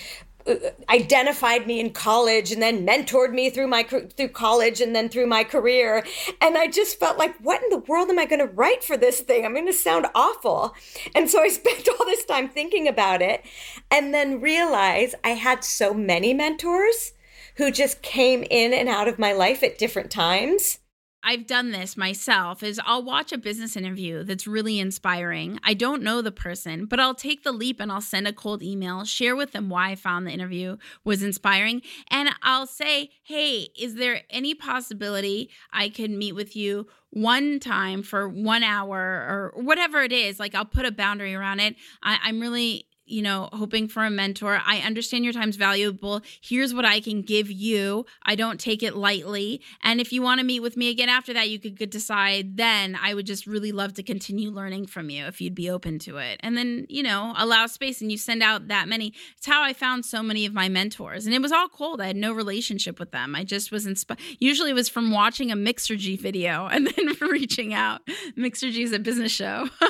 identified 0.90 1.68
me 1.68 1.80
in 1.80 1.92
college 1.92 2.52
and 2.52 2.62
then 2.62 2.86
mentored 2.86 3.32
me 3.32 3.50
through 3.50 3.68
my 3.68 3.84
through 3.84 4.30
college 4.30 4.82
and 4.82 4.96
then 4.96 5.10
through 5.10 5.28
my 5.28 5.44
career. 5.44 6.04
And 6.42 6.58
i 6.58 6.68
just 6.68 7.00
felt 7.00 7.18
like 7.18 7.36
what 7.40 7.62
in 7.64 7.70
the 7.70 7.78
world 7.78 8.10
am 8.10 8.20
i 8.20 8.26
going 8.26 8.46
to 8.46 8.54
write 8.54 8.84
for 8.84 8.98
this 8.98 9.22
thing? 9.22 9.46
I'm 9.46 9.54
going 9.54 9.66
to 9.66 9.74
sound 9.74 10.08
awful. 10.16 10.74
And 11.16 11.30
so 11.30 11.42
i 11.42 11.48
spent 11.60 11.88
all 11.90 12.06
this 12.06 12.26
time 12.26 12.50
thinking 12.50 12.88
about 12.88 13.22
it 13.22 13.46
and 13.92 14.14
then 14.14 14.42
realized 14.42 15.16
i 15.24 15.30
had 15.30 15.64
so 15.64 15.94
many 15.94 16.34
mentors 16.34 17.14
who 17.56 17.72
just 17.72 18.02
came 18.02 18.44
in 18.50 18.74
and 18.74 18.88
out 18.88 19.08
of 19.08 19.20
my 19.20 19.34
life 19.34 19.64
at 19.64 19.78
different 19.78 20.10
times 20.12 20.80
I've 21.24 21.46
done 21.46 21.72
this 21.72 21.98
myself 21.98 22.64
is 22.64 22.80
I'll 22.86 23.04
watch 23.04 23.32
a 23.32 23.38
business 23.38 23.76
interview 23.76 24.24
that's 24.24 24.48
really 24.48 24.80
inspiring. 24.80 25.60
I 25.64 25.74
don't 25.74 26.02
know 26.02 26.22
the 26.22 26.32
person, 26.32 26.86
but 26.86 27.00
I'll 27.00 27.14
take 27.14 27.44
the 27.44 27.52
leap 27.52 27.80
and 27.80 27.92
I'll 27.92 28.02
send 28.02 28.28
a 28.28 28.34
cold 28.34 28.64
email, 28.64 29.04
share 29.04 29.36
with 29.36 29.52
them 29.52 29.70
why 29.70 29.90
I 29.90 29.96
found 29.96 30.26
the 30.26 30.32
interview 30.32 30.78
was 31.04 31.22
inspiring, 31.22 31.82
and 32.10 32.30
I'll 32.42 32.68
say, 32.68 33.12
"Hey, 33.24 33.70
is 33.78 33.96
there 33.96 34.22
any 34.30 34.56
possibility 34.56 35.50
I 35.74 35.90
could 35.90 36.12
meet 36.12 36.34
with 36.34 36.56
you 36.56 36.88
one 37.12 37.60
time 37.60 38.04
for 38.04 38.30
one 38.30 38.64
hour 38.64 38.98
or 38.98 39.54
whatever 39.62 40.02
it 40.02 40.14
is? 40.14 40.40
Like 40.40 40.56
i'll 40.56 40.66
put 40.66 40.86
a 40.86 40.92
boundary 40.92 41.36
around 41.36 41.60
it. 41.60 41.76
I, 42.04 42.30
am 42.30 42.40
really 42.40 42.86
you 43.10 43.22
know, 43.22 43.50
hoping 43.54 43.88
for 43.88 44.04
a 44.04 44.10
mentor. 44.10 44.62
I 44.66 44.80
understand 44.80 45.24
your 45.24 45.34
time's 45.34 45.56
valuable. 45.56 46.22
Here's 46.42 46.74
what 46.74 46.86
I 46.86 47.00
can 47.00 47.22
give 47.22 47.52
you. 47.52 48.06
I 48.24 48.36
don't 48.36 48.60
take 48.60 48.84
it 48.84 48.96
lightly. 48.96 49.62
And 49.84 50.00
if 50.00 50.14
you 50.14 50.22
want 50.22 50.40
to 50.40 50.46
meet 50.46 50.62
with 50.62 50.78
me 50.78 50.90
again 50.90 51.10
after 51.10 51.34
that, 51.34 51.50
you 51.50 51.60
could, 51.60 51.78
could 51.78 51.90
decide 51.90 52.58
then. 52.58 52.98
I 53.02 53.14
would 53.14 53.26
just 53.26 53.48
really 53.48 53.72
love 53.72 53.94
to 53.96 54.04
continue 54.04 54.52
learning 54.52 54.88
from 54.88 55.10
you 55.10 55.26
if 55.26 55.42
you'd 55.42 55.56
be 55.56 55.70
open 55.70 56.00
to 56.00 56.18
it. 56.18 56.40
And 56.42 56.58
then, 56.58 56.86
you 56.90 57.04
know, 57.04 57.34
allow 57.38 57.66
space 57.68 58.02
and 58.02 58.12
you 58.12 58.18
send 58.18 58.44
out 58.44 58.68
that 58.68 58.88
many. 58.88 59.14
It's 59.38 59.48
how 59.48 59.64
I 59.64 59.74
found 59.74 60.06
so 60.06 60.22
many 60.22 60.46
of 60.46 60.54
my 60.54 60.70
mentors. 60.70 61.26
And 61.26 61.34
it 61.34 61.42
was 61.42 61.52
all 61.52 61.70
cold. 61.70 62.02
I 62.02 62.08
had 62.08 62.16
no 62.16 62.34
relationship 62.34 63.00
with 63.00 63.12
them. 63.12 63.36
I 63.36 63.44
just 63.44 63.72
was 63.72 63.86
inspired. 63.86 64.20
Usually 64.40 64.72
it 64.72 64.76
was 64.76 64.90
from 64.90 65.12
watching 65.12 65.52
a 65.52 65.56
Mixergy 65.56 66.20
video 66.20 66.68
and 66.72 66.88
then 66.88 67.16
reaching 67.22 67.74
out. 67.74 68.02
Mixergy 68.38 68.84
is 68.84 68.94
a 68.94 69.00
business 69.00 69.32
show. 69.32 69.68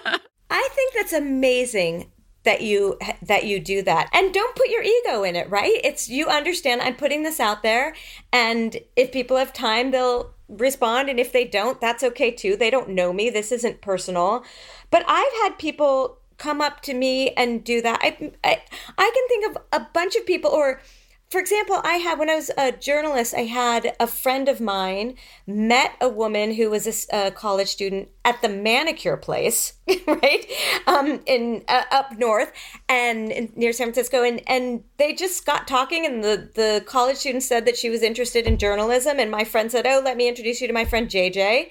I 0.51 0.69
think 0.73 0.93
that's 0.95 1.13
amazing 1.13 2.11
that 2.49 2.61
you 2.61 2.97
that 3.21 3.45
you 3.45 3.59
do 3.59 3.83
that. 3.83 4.09
And 4.11 4.33
don't 4.33 4.55
put 4.55 4.69
your 4.69 4.81
ego 4.81 5.21
in 5.21 5.35
it 5.35 5.47
right? 5.51 5.79
It's 5.83 6.09
you 6.09 6.25
understand 6.25 6.81
i'm 6.81 6.95
putting 6.95 7.21
this 7.21 7.39
out 7.39 7.61
there. 7.61 7.93
And 8.33 8.77
if 8.95 9.11
people 9.11 9.37
have 9.37 9.53
time 9.53 9.91
they'll 9.91 10.33
respond. 10.47 11.09
And 11.09 11.19
if 11.19 11.31
they 11.31 11.45
don't 11.45 11.79
that's 11.79 12.03
okay 12.03 12.31
too. 12.31 12.55
They 12.55 12.71
don't 12.71 12.89
know 12.89 13.13
me. 13.13 13.29
This 13.29 13.51
isn't 13.51 13.81
personal. 13.81 14.43
But 14.89 15.03
i've 15.07 15.33
had 15.43 15.59
people 15.59 16.17
come 16.39 16.59
up 16.59 16.81
to 16.81 16.95
me 16.95 17.31
and 17.31 17.63
do 17.63 17.83
that. 17.83 17.99
I 18.01 18.31
i, 18.43 18.61
I 18.97 19.11
can 19.13 19.27
think 19.27 19.55
of 19.55 19.61
a 19.71 19.85
bunch 19.93 20.15
of 20.15 20.25
people 20.25 20.49
or 20.49 20.81
for 21.29 21.39
example, 21.39 21.79
I 21.83 21.95
had 21.95 22.17
when 22.17 22.29
I 22.29 22.35
was 22.35 22.49
a 22.57 22.71
journalist, 22.71 23.35
I 23.35 23.41
had 23.41 23.95
a 23.99 24.07
friend 24.07 24.49
of 24.49 24.59
mine 24.59 25.15
met 25.45 25.91
a 26.01 26.09
woman 26.09 26.55
who 26.55 26.71
was 26.71 27.07
a, 27.11 27.27
a 27.27 27.31
college 27.31 27.67
student 27.67 28.09
at 28.25 28.41
the 28.41 28.49
manicure 28.49 29.15
place, 29.15 29.73
right, 30.07 30.51
um, 30.87 31.21
in 31.27 31.63
uh, 31.67 31.83
up 31.91 32.17
north 32.17 32.51
and 32.87 33.31
in, 33.31 33.53
near 33.55 33.73
San 33.73 33.87
Francisco, 33.87 34.23
and 34.23 34.41
and 34.47 34.83
they 34.97 35.13
just 35.13 35.45
got 35.45 35.67
talking, 35.67 36.03
and 36.03 36.23
the 36.23 36.49
the 36.55 36.83
college 36.87 37.17
student 37.17 37.43
said 37.43 37.65
that 37.67 37.77
she 37.77 37.91
was 37.91 38.01
interested 38.01 38.47
in 38.47 38.57
journalism, 38.57 39.19
and 39.19 39.29
my 39.29 39.43
friend 39.43 39.71
said, 39.71 39.85
"Oh, 39.85 40.01
let 40.03 40.17
me 40.17 40.27
introduce 40.27 40.61
you 40.61 40.67
to 40.67 40.73
my 40.73 40.85
friend 40.85 41.09
JJ." 41.09 41.69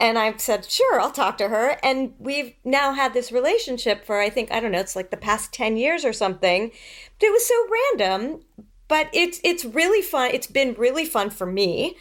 And 0.00 0.16
I 0.16 0.36
said, 0.36 0.70
sure, 0.70 1.00
I'll 1.00 1.10
talk 1.10 1.38
to 1.38 1.48
her. 1.48 1.76
And 1.82 2.12
we've 2.20 2.54
now 2.64 2.92
had 2.92 3.14
this 3.14 3.32
relationship 3.32 4.04
for, 4.06 4.20
I 4.20 4.30
think, 4.30 4.52
I 4.52 4.60
don't 4.60 4.70
know, 4.70 4.78
it's 4.78 4.94
like 4.94 5.10
the 5.10 5.16
past 5.16 5.52
10 5.52 5.76
years 5.76 6.04
or 6.04 6.12
something. 6.12 6.70
But 7.18 7.26
it 7.26 7.32
was 7.32 7.44
so 7.44 7.66
random 7.68 8.44
but 8.88 9.08
it's 9.12 9.40
it's 9.44 9.64
really 9.64 10.02
fun. 10.02 10.30
It's 10.32 10.46
been 10.46 10.74
really 10.74 11.04
fun 11.04 11.30
for 11.30 11.46
me 11.46 11.96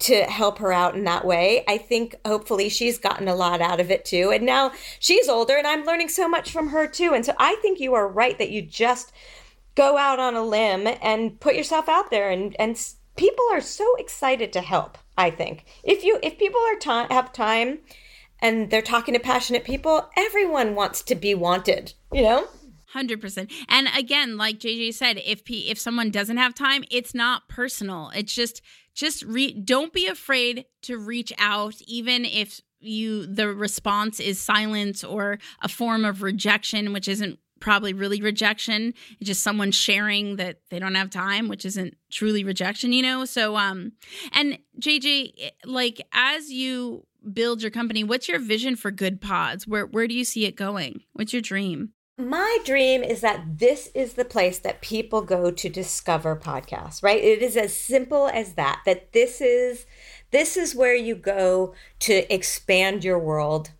to 0.00 0.24
help 0.24 0.58
her 0.58 0.72
out 0.72 0.96
in 0.96 1.04
that 1.04 1.24
way. 1.24 1.62
I 1.68 1.78
think 1.78 2.16
hopefully 2.26 2.68
she's 2.68 2.98
gotten 2.98 3.28
a 3.28 3.36
lot 3.36 3.60
out 3.60 3.78
of 3.78 3.90
it 3.90 4.04
too. 4.04 4.32
And 4.34 4.44
now 4.44 4.72
she's 4.98 5.28
older 5.28 5.56
and 5.56 5.66
I'm 5.66 5.84
learning 5.84 6.08
so 6.08 6.28
much 6.28 6.50
from 6.50 6.70
her 6.70 6.88
too. 6.88 7.12
And 7.14 7.24
so 7.24 7.34
I 7.38 7.54
think 7.62 7.78
you 7.78 7.94
are 7.94 8.08
right 8.08 8.36
that 8.38 8.50
you 8.50 8.62
just 8.62 9.12
go 9.74 9.96
out 9.96 10.18
on 10.18 10.34
a 10.34 10.42
limb 10.42 10.88
and 11.00 11.38
put 11.40 11.54
yourself 11.54 11.88
out 11.88 12.10
there 12.10 12.30
and 12.30 12.54
and 12.58 12.92
people 13.16 13.44
are 13.52 13.60
so 13.60 13.94
excited 13.96 14.52
to 14.52 14.60
help 14.60 14.98
i 15.16 15.30
think 15.30 15.64
if 15.82 16.04
you 16.04 16.18
if 16.22 16.38
people 16.38 16.60
are 16.60 16.78
time 16.78 17.08
have 17.10 17.32
time 17.32 17.78
and 18.40 18.70
they're 18.70 18.82
talking 18.82 19.14
to 19.14 19.20
passionate 19.20 19.64
people 19.64 20.10
everyone 20.16 20.74
wants 20.74 21.02
to 21.02 21.14
be 21.14 21.34
wanted 21.34 21.94
you 22.12 22.22
know 22.22 22.46
Hundred 22.92 23.22
percent. 23.22 23.50
And 23.70 23.88
again, 23.96 24.36
like 24.36 24.58
JJ 24.58 24.92
said, 24.92 25.18
if 25.24 25.44
P, 25.44 25.70
if 25.70 25.78
someone 25.78 26.10
doesn't 26.10 26.36
have 26.36 26.54
time, 26.54 26.84
it's 26.90 27.14
not 27.14 27.48
personal. 27.48 28.10
It's 28.14 28.34
just 28.34 28.60
just 28.94 29.22
re- 29.22 29.54
don't 29.54 29.94
be 29.94 30.06
afraid 30.06 30.66
to 30.82 30.98
reach 30.98 31.32
out, 31.38 31.74
even 31.86 32.26
if 32.26 32.60
you 32.80 33.24
the 33.24 33.48
response 33.48 34.20
is 34.20 34.38
silence 34.38 35.02
or 35.02 35.38
a 35.62 35.68
form 35.68 36.04
of 36.04 36.20
rejection, 36.20 36.92
which 36.92 37.08
isn't 37.08 37.38
probably 37.60 37.94
really 37.94 38.20
rejection. 38.20 38.92
It's 39.18 39.28
just 39.28 39.42
someone 39.42 39.70
sharing 39.70 40.36
that 40.36 40.58
they 40.68 40.78
don't 40.78 40.94
have 40.96 41.08
time, 41.08 41.48
which 41.48 41.64
isn't 41.64 41.96
truly 42.10 42.44
rejection, 42.44 42.92
you 42.92 43.00
know? 43.00 43.24
So 43.24 43.56
um 43.56 43.92
and 44.32 44.58
JJ, 44.78 45.52
like 45.64 46.06
as 46.12 46.50
you 46.50 47.06
build 47.32 47.62
your 47.62 47.70
company, 47.70 48.04
what's 48.04 48.28
your 48.28 48.38
vision 48.38 48.76
for 48.76 48.90
Good 48.90 49.22
Pods? 49.22 49.66
Where 49.66 49.86
where 49.86 50.06
do 50.06 50.14
you 50.14 50.24
see 50.24 50.44
it 50.44 50.56
going? 50.56 51.04
What's 51.14 51.32
your 51.32 51.40
dream? 51.40 51.94
My 52.22 52.58
dream 52.64 53.02
is 53.02 53.20
that 53.22 53.58
this 53.58 53.90
is 53.94 54.14
the 54.14 54.24
place 54.24 54.60
that 54.60 54.80
people 54.80 55.22
go 55.22 55.50
to 55.50 55.68
discover 55.68 56.36
podcasts, 56.36 57.02
right? 57.02 57.22
It 57.22 57.42
is 57.42 57.56
as 57.56 57.74
simple 57.74 58.28
as 58.28 58.52
that. 58.52 58.82
That 58.86 59.12
this 59.12 59.40
is 59.40 59.86
this 60.30 60.56
is 60.56 60.74
where 60.74 60.94
you 60.94 61.16
go 61.16 61.74
to 62.00 62.32
expand 62.32 63.02
your 63.02 63.18
world 63.18 63.70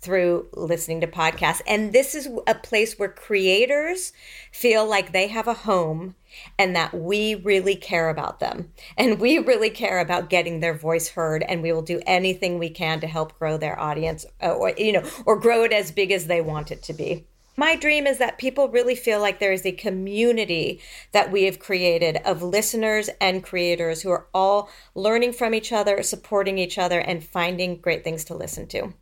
through 0.00 0.48
listening 0.54 1.02
to 1.02 1.06
podcasts. 1.06 1.60
And 1.66 1.92
this 1.92 2.14
is 2.14 2.26
a 2.46 2.54
place 2.54 2.98
where 2.98 3.10
creators 3.10 4.14
feel 4.50 4.88
like 4.88 5.12
they 5.12 5.26
have 5.26 5.46
a 5.46 5.52
home 5.52 6.14
and 6.58 6.74
that 6.74 6.94
we 6.94 7.34
really 7.34 7.76
care 7.76 8.08
about 8.08 8.40
them. 8.40 8.72
And 8.96 9.20
we 9.20 9.36
really 9.36 9.68
care 9.68 9.98
about 9.98 10.30
getting 10.30 10.60
their 10.60 10.72
voice 10.72 11.10
heard 11.10 11.42
and 11.42 11.62
we 11.62 11.70
will 11.70 11.82
do 11.82 12.00
anything 12.06 12.58
we 12.58 12.70
can 12.70 13.00
to 13.00 13.06
help 13.06 13.38
grow 13.38 13.58
their 13.58 13.78
audience 13.78 14.24
uh, 14.42 14.52
or 14.52 14.72
you 14.78 14.92
know 14.92 15.06
or 15.26 15.38
grow 15.38 15.64
it 15.64 15.72
as 15.72 15.92
big 15.92 16.10
as 16.10 16.28
they 16.28 16.40
want 16.40 16.70
it 16.70 16.82
to 16.84 16.94
be. 16.94 17.26
My 17.60 17.76
dream 17.76 18.06
is 18.06 18.16
that 18.16 18.38
people 18.38 18.70
really 18.70 18.94
feel 18.94 19.20
like 19.20 19.38
there 19.38 19.52
is 19.52 19.66
a 19.66 19.72
community 19.72 20.80
that 21.12 21.30
we 21.30 21.42
have 21.42 21.58
created 21.58 22.16
of 22.24 22.42
listeners 22.42 23.10
and 23.20 23.44
creators 23.44 24.00
who 24.00 24.08
are 24.08 24.28
all 24.32 24.70
learning 24.94 25.34
from 25.34 25.52
each 25.52 25.70
other, 25.70 26.02
supporting 26.02 26.56
each 26.56 26.78
other, 26.78 27.00
and 27.00 27.22
finding 27.22 27.76
great 27.76 28.02
things 28.02 28.24
to 28.24 28.34
listen 28.34 28.66
to. 28.68 28.94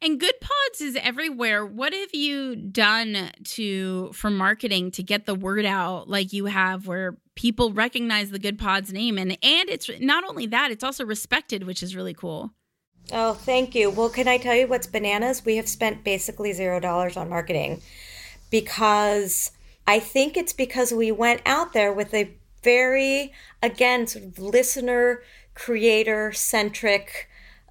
And 0.00 0.20
Good 0.20 0.40
Pods 0.40 0.80
is 0.82 0.94
everywhere. 0.94 1.66
What 1.66 1.92
have 1.92 2.14
you 2.14 2.54
done 2.54 3.32
to 3.42 4.12
for 4.12 4.30
marketing 4.30 4.92
to 4.92 5.02
get 5.02 5.26
the 5.26 5.34
word 5.34 5.64
out 5.64 6.08
like 6.08 6.32
you 6.32 6.44
have 6.44 6.86
where 6.86 7.18
people 7.34 7.72
recognize 7.72 8.30
the 8.30 8.38
Good 8.38 8.56
Pods 8.56 8.92
name 8.92 9.18
and 9.18 9.32
and 9.42 9.68
it's 9.68 9.90
not 9.98 10.22
only 10.22 10.46
that, 10.46 10.70
it's 10.70 10.84
also 10.84 11.04
respected, 11.04 11.64
which 11.64 11.82
is 11.82 11.96
really 11.96 12.14
cool. 12.14 12.52
Oh, 13.12 13.34
thank 13.34 13.74
you. 13.74 13.90
Well, 13.90 14.08
can 14.08 14.28
I 14.28 14.38
tell 14.38 14.54
you 14.54 14.66
what's 14.66 14.86
bananas? 14.86 15.44
We 15.44 15.56
have 15.56 15.68
spent 15.68 16.04
basically 16.04 16.52
zero 16.52 16.80
dollars 16.80 17.16
on 17.16 17.28
marketing 17.28 17.82
because 18.50 19.50
I 19.86 19.98
think 20.00 20.36
it's 20.36 20.54
because 20.54 20.92
we 20.92 21.12
went 21.12 21.42
out 21.44 21.74
there 21.74 21.92
with 21.92 22.14
a 22.14 22.30
very, 22.62 23.32
again, 23.62 24.06
sort 24.06 24.24
of 24.24 24.38
listener, 24.38 25.22
creator 25.54 26.32
centric 26.32 27.28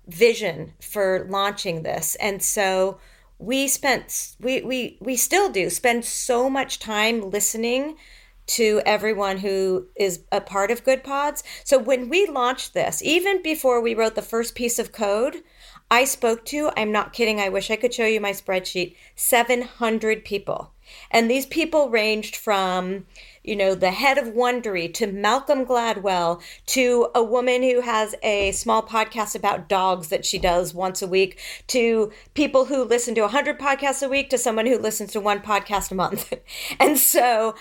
vision 0.07 0.73
for 0.79 1.25
launching 1.29 1.81
this. 1.81 2.15
And 2.15 2.43
so 2.43 2.99
we 3.39 3.67
spent, 3.67 4.35
we, 4.39 4.61
we, 4.61 4.97
we 5.01 5.15
still 5.15 5.49
do 5.49 5.69
spend 5.69 6.05
so 6.05 6.49
much 6.49 6.77
time 6.77 7.31
listening 7.31 7.97
to 8.45 8.81
everyone 8.85 9.37
who 9.37 9.87
is 9.95 10.23
a 10.31 10.41
part 10.41 10.71
of 10.71 10.83
Good 10.83 11.03
Pods. 11.03 11.43
So 11.63 11.77
when 11.77 12.09
we 12.09 12.27
launched 12.27 12.73
this, 12.73 13.01
even 13.01 13.41
before 13.41 13.81
we 13.81 13.95
wrote 13.95 14.15
the 14.15 14.21
first 14.21 14.55
piece 14.55 14.79
of 14.79 14.91
code, 14.91 15.43
I 15.89 16.05
spoke 16.05 16.45
to, 16.45 16.71
I'm 16.75 16.91
not 16.91 17.13
kidding, 17.13 17.39
I 17.39 17.49
wish 17.49 17.69
I 17.69 17.75
could 17.75 17.93
show 17.93 18.05
you 18.05 18.19
my 18.19 18.31
spreadsheet, 18.31 18.95
700 19.15 20.25
people. 20.25 20.73
And 21.11 21.29
these 21.29 21.45
people 21.45 21.89
ranged 21.89 22.35
from 22.35 23.05
you 23.43 23.55
know, 23.55 23.75
the 23.75 23.91
head 23.91 24.17
of 24.17 24.33
Wondery 24.33 24.93
to 24.93 25.07
Malcolm 25.07 25.65
Gladwell 25.65 26.41
to 26.67 27.09
a 27.13 27.21
woman 27.21 27.61
who 27.61 27.81
has 27.81 28.15
a 28.23 28.51
small 28.53 28.81
podcast 28.81 29.35
about 29.35 29.67
dogs 29.67 30.07
that 30.07 30.25
she 30.25 30.39
does 30.39 30.73
once 30.73 31.01
a 31.01 31.07
week 31.07 31.39
to 31.67 32.11
people 32.33 32.65
who 32.65 32.83
listen 32.83 33.13
to 33.15 33.21
100 33.21 33.59
podcasts 33.59 34.01
a 34.01 34.07
week 34.09 34.29
to 34.29 34.37
someone 34.37 34.65
who 34.65 34.77
listens 34.77 35.11
to 35.11 35.19
one 35.19 35.41
podcast 35.41 35.91
a 35.91 35.95
month. 35.95 36.33
and 36.79 36.97
so 36.97 37.55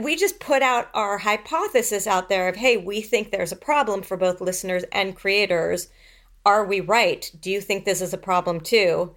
we 0.00 0.14
just 0.14 0.38
put 0.38 0.62
out 0.62 0.88
our 0.94 1.18
hypothesis 1.18 2.06
out 2.06 2.28
there 2.28 2.48
of, 2.48 2.56
hey, 2.56 2.76
we 2.76 3.00
think 3.00 3.30
there's 3.30 3.52
a 3.52 3.56
problem 3.56 4.02
for 4.02 4.16
both 4.16 4.40
listeners 4.40 4.84
and 4.92 5.16
creators. 5.16 5.88
Are 6.46 6.64
we 6.64 6.80
right? 6.80 7.30
Do 7.40 7.50
you 7.50 7.60
think 7.60 7.84
this 7.84 8.02
is 8.02 8.12
a 8.12 8.18
problem 8.18 8.60
too? 8.60 9.14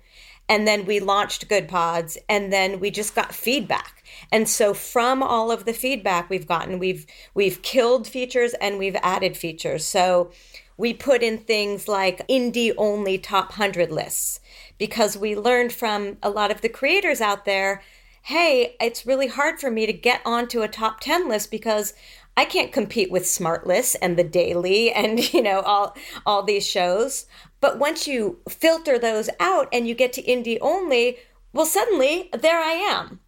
And 0.50 0.68
then 0.68 0.86
we 0.86 1.00
launched 1.00 1.50
good 1.50 1.68
pods 1.68 2.18
and 2.30 2.52
then 2.52 2.80
we 2.80 2.90
just 2.90 3.16
got 3.16 3.34
feedback 3.34 4.04
and 4.32 4.48
so 4.48 4.74
from 4.74 5.22
all 5.22 5.52
of 5.52 5.66
the 5.66 5.74
feedback 5.74 6.30
we've 6.30 6.48
gotten 6.48 6.80
we've 6.80 7.06
we've 7.34 7.62
killed 7.62 8.08
features 8.08 8.54
and 8.56 8.78
we've 8.78 8.96
added 8.98 9.36
features 9.36 9.86
so 9.86 10.32
we 10.78 10.94
put 10.94 11.24
in 11.24 11.38
things 11.38 11.88
like 11.88 12.28
indie 12.28 12.74
only 12.78 13.18
top 13.18 13.50
100 13.50 13.92
lists 13.92 14.40
because 14.78 15.18
we 15.18 15.36
learned 15.36 15.74
from 15.74 16.18
a 16.22 16.30
lot 16.30 16.52
of 16.52 16.62
the 16.62 16.70
creators 16.70 17.22
out 17.22 17.46
there 17.46 17.82
hey 18.24 18.76
it's 18.80 19.06
really 19.06 19.28
hard 19.28 19.60
for 19.60 19.72
me 19.72 19.86
to 19.86 19.94
get 19.94 20.22
onto 20.26 20.62
a 20.62 20.68
top 20.68 21.00
10 21.00 21.28
list 21.28 21.52
because 21.52 21.94
I 22.38 22.46
can't 22.46 22.72
compete 22.72 23.10
with 23.10 23.24
Smartless 23.24 23.96
and 24.00 24.16
The 24.16 24.24
Daily 24.24 24.92
and 24.92 25.34
you 25.34 25.42
know 25.42 25.62
all 25.62 25.98
all 26.26 26.44
these 26.44 26.66
shows. 26.66 27.26
But 27.60 27.80
once 27.80 28.08
you 28.08 28.40
filter 28.48 29.00
those 29.00 29.30
out 29.40 29.68
and 29.72 29.88
you 29.88 29.96
get 29.96 30.14
to 30.14 30.24
indie 30.24 30.60
only, 30.62 31.18
well, 31.54 31.66
suddenly 31.66 32.30
there 32.34 32.60
I 32.60 32.74
am. 32.74 33.20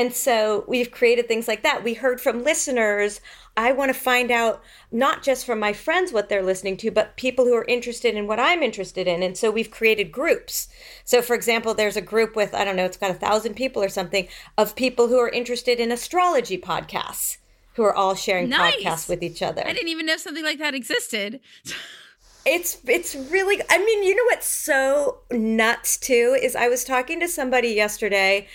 And 0.00 0.14
so 0.14 0.64
we've 0.66 0.90
created 0.90 1.28
things 1.28 1.46
like 1.46 1.62
that. 1.62 1.84
We 1.84 1.92
heard 1.92 2.22
from 2.22 2.42
listeners. 2.42 3.20
I 3.54 3.72
want 3.72 3.92
to 3.92 4.00
find 4.00 4.30
out 4.30 4.62
not 4.90 5.22
just 5.22 5.44
from 5.44 5.58
my 5.58 5.74
friends 5.74 6.10
what 6.10 6.30
they're 6.30 6.42
listening 6.42 6.78
to, 6.78 6.90
but 6.90 7.18
people 7.18 7.44
who 7.44 7.54
are 7.54 7.66
interested 7.66 8.14
in 8.14 8.26
what 8.26 8.40
I'm 8.40 8.62
interested 8.62 9.06
in. 9.06 9.22
And 9.22 9.36
so 9.36 9.50
we've 9.50 9.70
created 9.70 10.10
groups. 10.10 10.68
So, 11.04 11.20
for 11.20 11.34
example, 11.34 11.74
there's 11.74 11.98
a 11.98 12.00
group 12.00 12.34
with, 12.34 12.54
I 12.54 12.64
don't 12.64 12.76
know, 12.76 12.86
it's 12.86 12.96
got 12.96 13.10
a 13.10 13.14
thousand 13.14 13.56
people 13.56 13.82
or 13.82 13.90
something 13.90 14.26
of 14.56 14.74
people 14.74 15.08
who 15.08 15.18
are 15.18 15.28
interested 15.28 15.78
in 15.78 15.92
astrology 15.92 16.56
podcasts 16.56 17.36
who 17.74 17.82
are 17.82 17.94
all 17.94 18.14
sharing 18.14 18.48
nice. 18.48 18.76
podcasts 18.76 19.06
with 19.06 19.22
each 19.22 19.42
other. 19.42 19.66
I 19.66 19.74
didn't 19.74 19.88
even 19.88 20.06
know 20.06 20.16
something 20.16 20.44
like 20.44 20.58
that 20.60 20.74
existed. 20.74 21.40
it's 22.46 22.78
it's 22.86 23.14
really 23.14 23.60
i 23.68 23.78
mean 23.78 24.02
you 24.02 24.14
know 24.14 24.24
what's 24.24 24.46
so 24.46 25.18
nuts 25.30 25.96
too 25.96 26.36
is 26.40 26.56
i 26.56 26.68
was 26.68 26.84
talking 26.84 27.20
to 27.20 27.28
somebody 27.28 27.68
yesterday 27.68 28.46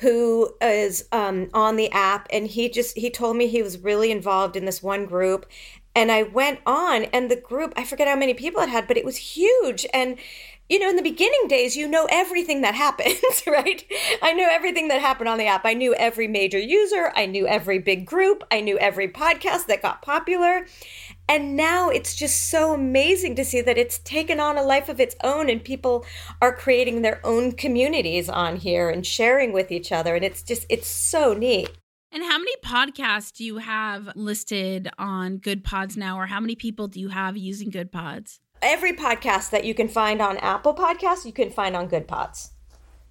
who 0.00 0.54
is 0.60 1.08
um, 1.10 1.50
on 1.52 1.74
the 1.74 1.90
app 1.90 2.28
and 2.32 2.46
he 2.46 2.68
just 2.68 2.96
he 2.96 3.10
told 3.10 3.36
me 3.36 3.48
he 3.48 3.62
was 3.62 3.78
really 3.78 4.12
involved 4.12 4.56
in 4.56 4.64
this 4.64 4.82
one 4.82 5.06
group 5.06 5.46
and 5.94 6.10
i 6.10 6.22
went 6.22 6.60
on 6.66 7.04
and 7.04 7.30
the 7.30 7.36
group 7.36 7.72
i 7.76 7.84
forget 7.84 8.08
how 8.08 8.16
many 8.16 8.34
people 8.34 8.60
it 8.60 8.68
had 8.68 8.88
but 8.88 8.96
it 8.96 9.04
was 9.04 9.16
huge 9.16 9.86
and 9.92 10.18
you 10.68 10.78
know, 10.78 10.90
in 10.90 10.96
the 10.96 11.02
beginning 11.02 11.48
days, 11.48 11.76
you 11.76 11.88
know 11.88 12.06
everything 12.10 12.60
that 12.60 12.74
happens, 12.74 13.42
right? 13.46 13.84
I 14.20 14.34
knew 14.34 14.46
everything 14.46 14.88
that 14.88 15.00
happened 15.00 15.28
on 15.28 15.38
the 15.38 15.46
app. 15.46 15.64
I 15.64 15.74
knew 15.74 15.94
every 15.94 16.28
major 16.28 16.58
user. 16.58 17.10
I 17.16 17.26
knew 17.26 17.46
every 17.46 17.78
big 17.78 18.04
group. 18.04 18.44
I 18.50 18.60
knew 18.60 18.78
every 18.78 19.08
podcast 19.08 19.66
that 19.66 19.82
got 19.82 20.02
popular. 20.02 20.66
And 21.28 21.56
now 21.56 21.90
it's 21.90 22.14
just 22.14 22.48
so 22.48 22.72
amazing 22.72 23.34
to 23.36 23.44
see 23.44 23.60
that 23.60 23.76
it's 23.76 23.98
taken 23.98 24.40
on 24.40 24.56
a 24.56 24.62
life 24.62 24.88
of 24.88 24.98
its 24.98 25.14
own 25.22 25.50
and 25.50 25.62
people 25.62 26.06
are 26.40 26.54
creating 26.54 27.02
their 27.02 27.20
own 27.24 27.52
communities 27.52 28.28
on 28.28 28.56
here 28.56 28.88
and 28.88 29.06
sharing 29.06 29.52
with 29.52 29.70
each 29.70 29.92
other. 29.92 30.14
And 30.14 30.24
it's 30.24 30.42
just, 30.42 30.64
it's 30.68 30.88
so 30.88 31.34
neat. 31.34 31.70
And 32.10 32.22
how 32.22 32.38
many 32.38 32.54
podcasts 32.64 33.32
do 33.32 33.44
you 33.44 33.58
have 33.58 34.08
listed 34.16 34.88
on 34.98 35.36
Good 35.36 35.62
Pods 35.62 35.94
now, 35.94 36.18
or 36.18 36.24
how 36.24 36.40
many 36.40 36.54
people 36.54 36.88
do 36.88 36.98
you 36.98 37.10
have 37.10 37.36
using 37.36 37.68
Good 37.68 37.92
Pods? 37.92 38.40
every 38.62 38.92
podcast 38.92 39.50
that 39.50 39.64
you 39.64 39.74
can 39.74 39.88
find 39.88 40.20
on 40.20 40.36
Apple 40.38 40.74
Podcasts, 40.74 41.24
you 41.24 41.32
can 41.32 41.50
find 41.50 41.76
on 41.76 41.88
Good 41.88 42.08
Pods. 42.08 42.52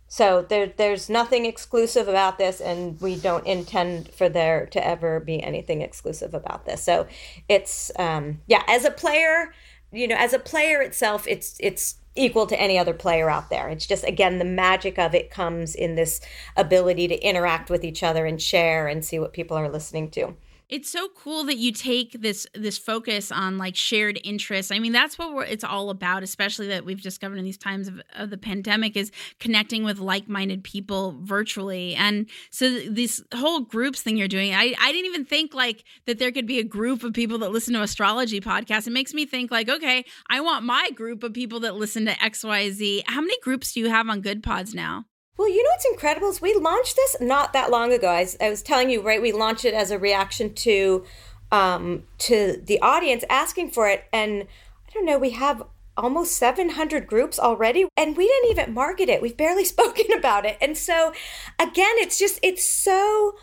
So 0.07 0.45
there, 0.47 0.67
there's 0.67 1.09
nothing 1.09 1.45
exclusive 1.45 2.07
about 2.07 2.37
this, 2.37 2.61
and 2.61 2.99
we 3.01 3.15
don't 3.17 3.45
intend 3.45 4.09
for 4.13 4.29
there 4.29 4.65
to 4.67 4.85
ever 4.85 5.19
be 5.19 5.43
anything 5.43 5.81
exclusive 5.81 6.33
about 6.33 6.65
this. 6.65 6.81
So 6.81 7.07
it's, 7.49 7.91
um, 7.99 8.39
yeah, 8.47 8.63
as 8.67 8.85
a 8.85 8.91
player, 8.91 9.53
you 9.91 10.07
know, 10.07 10.15
as 10.15 10.33
a 10.33 10.39
player 10.39 10.81
itself, 10.81 11.27
it's 11.27 11.57
it's 11.59 11.95
equal 12.15 12.47
to 12.47 12.59
any 12.59 12.77
other 12.77 12.93
player 12.93 13.29
out 13.29 13.49
there. 13.49 13.69
It's 13.69 13.85
just 13.85 14.03
again 14.03 14.39
the 14.39 14.45
magic 14.45 14.97
of 14.97 15.13
it 15.13 15.29
comes 15.29 15.75
in 15.75 15.95
this 15.95 16.19
ability 16.55 17.07
to 17.09 17.23
interact 17.23 17.69
with 17.69 17.83
each 17.83 18.03
other 18.03 18.25
and 18.25 18.41
share 18.41 18.87
and 18.87 19.05
see 19.05 19.19
what 19.19 19.33
people 19.33 19.55
are 19.55 19.69
listening 19.69 20.09
to. 20.11 20.35
It's 20.69 20.89
so 20.89 21.07
cool 21.15 21.45
that 21.45 21.57
you 21.57 21.71
take 21.71 22.21
this 22.21 22.45
this 22.53 22.77
focus 22.77 23.31
on 23.31 23.57
like 23.57 23.75
shared 23.75 24.19
interests. 24.23 24.69
I 24.69 24.79
mean, 24.79 24.91
that's 24.91 25.17
what 25.17 25.47
it's 25.49 25.63
all 25.63 25.89
about, 25.89 26.23
especially 26.23 26.67
that 26.67 26.83
we've 26.83 27.01
discovered 27.01 27.37
in 27.37 27.45
these 27.45 27.57
times 27.57 27.87
of, 27.87 28.01
of 28.15 28.29
the 28.29 28.37
pandemic 28.37 28.97
is 28.97 29.11
connecting 29.39 29.85
with 29.85 29.99
like-minded 29.99 30.65
people 30.65 31.17
virtually. 31.21 31.95
And 31.95 32.29
so 32.49 32.79
this 32.89 33.23
whole 33.33 33.61
groups 33.61 34.01
thing 34.01 34.17
you're 34.17 34.27
doing, 34.27 34.53
I, 34.53 34.73
I 34.79 34.91
didn't 34.91 35.05
even 35.05 35.25
think 35.25 35.53
like 35.53 35.85
that 36.05 36.19
there 36.19 36.33
could 36.33 36.47
be 36.47 36.59
a 36.59 36.65
group 36.65 37.03
of 37.03 37.13
people 37.13 37.37
that 37.39 37.51
listen 37.51 37.73
to 37.75 37.81
astrology 37.81 38.41
podcasts. 38.41 38.87
It 38.87 38.91
makes 38.91 39.13
me 39.13 39.25
think 39.25 39.51
like, 39.51 39.69
okay, 39.69 40.03
I 40.29 40.41
want 40.41 40.65
my 40.65 40.91
group 40.91 41.23
of 41.23 41.33
people 41.33 41.61
that 41.61 41.75
listen 41.75 42.05
to 42.05 42.11
XYZ. 42.11 43.03
How 43.07 43.21
many 43.21 43.37
groups 43.41 43.71
do 43.71 43.79
you 43.79 43.89
have 43.89 44.09
on 44.09 44.19
Good 44.19 44.43
Pods 44.43 44.75
now? 44.75 45.05
Well, 45.37 45.49
you 45.49 45.63
know 45.63 45.69
what's 45.69 45.85
incredible 45.85 46.29
is 46.29 46.41
we 46.41 46.55
launched 46.55 46.95
this 46.95 47.15
not 47.21 47.53
that 47.53 47.69
long 47.69 47.93
ago. 47.93 48.07
I 48.07 48.21
was, 48.21 48.37
I 48.41 48.49
was 48.49 48.63
telling 48.63 48.89
you, 48.89 49.01
right? 49.01 49.21
We 49.21 49.31
launched 49.31 49.65
it 49.65 49.73
as 49.73 49.91
a 49.91 49.99
reaction 49.99 50.53
to 50.55 51.05
um, 51.51 52.03
to 52.17 52.61
the 52.61 52.81
audience 52.81 53.23
asking 53.29 53.71
for 53.71 53.87
it, 53.87 54.05
and 54.11 54.43
I 54.43 54.91
don't 54.93 55.05
know. 55.05 55.17
We 55.17 55.29
have 55.31 55.63
almost 55.95 56.37
700 56.37 57.07
groups 57.07 57.39
already 57.39 57.87
and 57.97 58.15
we 58.15 58.27
didn't 58.27 58.51
even 58.51 58.71
market 58.71 59.09
it 59.09 59.19
we've 59.19 59.35
barely 59.35 59.65
spoken 59.73 60.05
about 60.15 60.45
it 60.45 60.55
and 60.61 60.77
so 60.77 61.11
again 61.57 61.95
it's 61.95 62.19
just 62.19 62.39
it's 62.43 62.63
so 62.63 63.35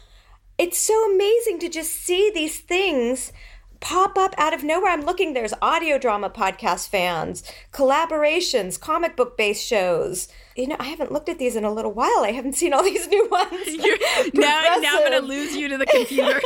it's 0.56 0.78
so 0.78 1.12
amazing 1.12 1.58
to 1.58 1.68
just 1.68 1.90
see 1.90 2.30
these 2.32 2.60
things 2.60 3.32
pop 3.80 4.16
up 4.16 4.34
out 4.38 4.54
of 4.54 4.64
nowhere. 4.64 4.90
I'm 4.90 5.04
looking, 5.04 5.34
there's 5.34 5.52
audio 5.60 5.98
drama 5.98 6.30
podcast 6.30 6.88
fans, 6.88 7.42
collaborations, 7.72 8.80
comic 8.80 9.16
book 9.16 9.36
based 9.36 9.64
shows. 9.64 10.28
You 10.56 10.68
know, 10.68 10.76
I 10.78 10.84
haven't 10.84 11.10
looked 11.10 11.28
at 11.28 11.38
these 11.38 11.56
in 11.56 11.64
a 11.64 11.72
little 11.72 11.92
while. 11.92 12.20
I 12.20 12.30
haven't 12.30 12.54
seen 12.54 12.72
all 12.72 12.82
these 12.84 13.08
new 13.08 13.28
ones. 13.28 13.50
now, 14.34 14.62
now 14.80 14.96
I'm 14.96 15.10
going 15.10 15.20
to 15.20 15.26
lose 15.26 15.56
you 15.56 15.68
to 15.68 15.78
the 15.78 15.86
computer. 15.86 16.40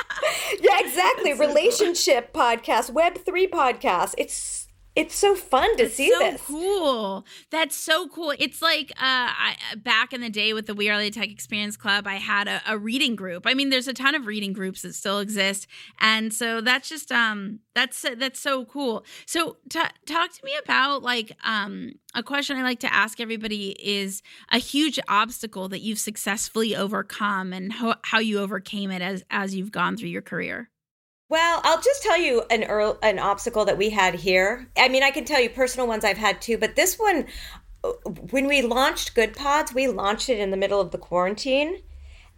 yeah, 0.60 0.80
exactly. 0.80 1.34
Relationship 1.34 2.32
podcast, 2.32 2.92
Web3 2.92 3.50
podcast. 3.50 4.14
It's 4.16 4.61
it's 4.94 5.14
so 5.14 5.34
fun 5.34 5.74
to 5.78 5.84
That's 5.84 5.94
see 5.94 6.10
so 6.10 6.18
this. 6.18 6.42
Cool. 6.42 7.24
That's 7.50 7.74
so 7.74 8.08
cool. 8.08 8.34
It's 8.38 8.60
like 8.60 8.90
uh, 8.92 9.00
I, 9.00 9.56
back 9.76 10.12
in 10.12 10.20
the 10.20 10.28
day 10.28 10.52
with 10.52 10.66
the 10.66 10.74
We 10.74 10.90
Are 10.90 10.98
LA 10.98 11.08
Tech 11.08 11.30
Experience 11.30 11.78
Club, 11.78 12.06
I 12.06 12.16
had 12.16 12.46
a, 12.46 12.60
a, 12.66 12.76
reading 12.76 13.16
group. 13.16 13.46
I 13.46 13.54
mean, 13.54 13.70
there's 13.70 13.88
a 13.88 13.94
ton 13.94 14.14
of 14.14 14.26
reading 14.26 14.52
groups 14.52 14.82
that 14.82 14.94
still 14.94 15.18
exist, 15.18 15.66
and 16.00 16.32
so 16.32 16.60
that's 16.60 16.88
just 16.90 17.10
um 17.10 17.60
that's 17.74 18.04
that's 18.18 18.38
so 18.38 18.66
cool. 18.66 19.04
So 19.24 19.56
t- 19.70 19.80
talk 20.06 20.32
to 20.32 20.44
me 20.44 20.52
about 20.62 21.02
like 21.02 21.36
um 21.42 21.92
a 22.14 22.22
question 22.22 22.58
I 22.58 22.62
like 22.62 22.80
to 22.80 22.92
ask 22.92 23.18
everybody 23.18 23.70
is 23.80 24.22
a 24.50 24.58
huge 24.58 25.00
obstacle 25.08 25.68
that 25.68 25.80
you've 25.80 25.98
successfully 25.98 26.76
overcome 26.76 27.54
and 27.54 27.72
how, 27.72 27.96
how 28.02 28.18
you 28.18 28.40
overcame 28.40 28.90
it 28.90 29.00
as 29.00 29.24
as 29.30 29.54
you've 29.54 29.72
gone 29.72 29.96
through 29.96 30.10
your 30.10 30.22
career. 30.22 30.68
Well, 31.32 31.62
I'll 31.64 31.80
just 31.80 32.02
tell 32.02 32.18
you 32.18 32.42
an 32.50 32.64
earl- 32.64 32.98
an 33.00 33.18
obstacle 33.18 33.64
that 33.64 33.78
we 33.78 33.88
had 33.88 34.16
here. 34.16 34.68
I 34.76 34.90
mean, 34.90 35.02
I 35.02 35.10
can 35.10 35.24
tell 35.24 35.40
you 35.40 35.48
personal 35.48 35.86
ones 35.86 36.04
I've 36.04 36.18
had 36.18 36.42
too, 36.42 36.58
but 36.58 36.76
this 36.76 36.98
one, 36.98 37.24
uh, 37.82 37.92
when 38.32 38.46
we 38.46 38.60
launched 38.60 39.14
Good 39.14 39.34
Pods, 39.34 39.72
we 39.72 39.88
launched 39.88 40.28
it 40.28 40.38
in 40.38 40.50
the 40.50 40.58
middle 40.58 40.78
of 40.78 40.90
the 40.90 40.98
quarantine, 40.98 41.84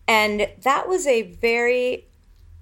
and 0.06 0.48
that 0.62 0.88
was 0.88 1.08
a 1.08 1.22
very 1.22 2.06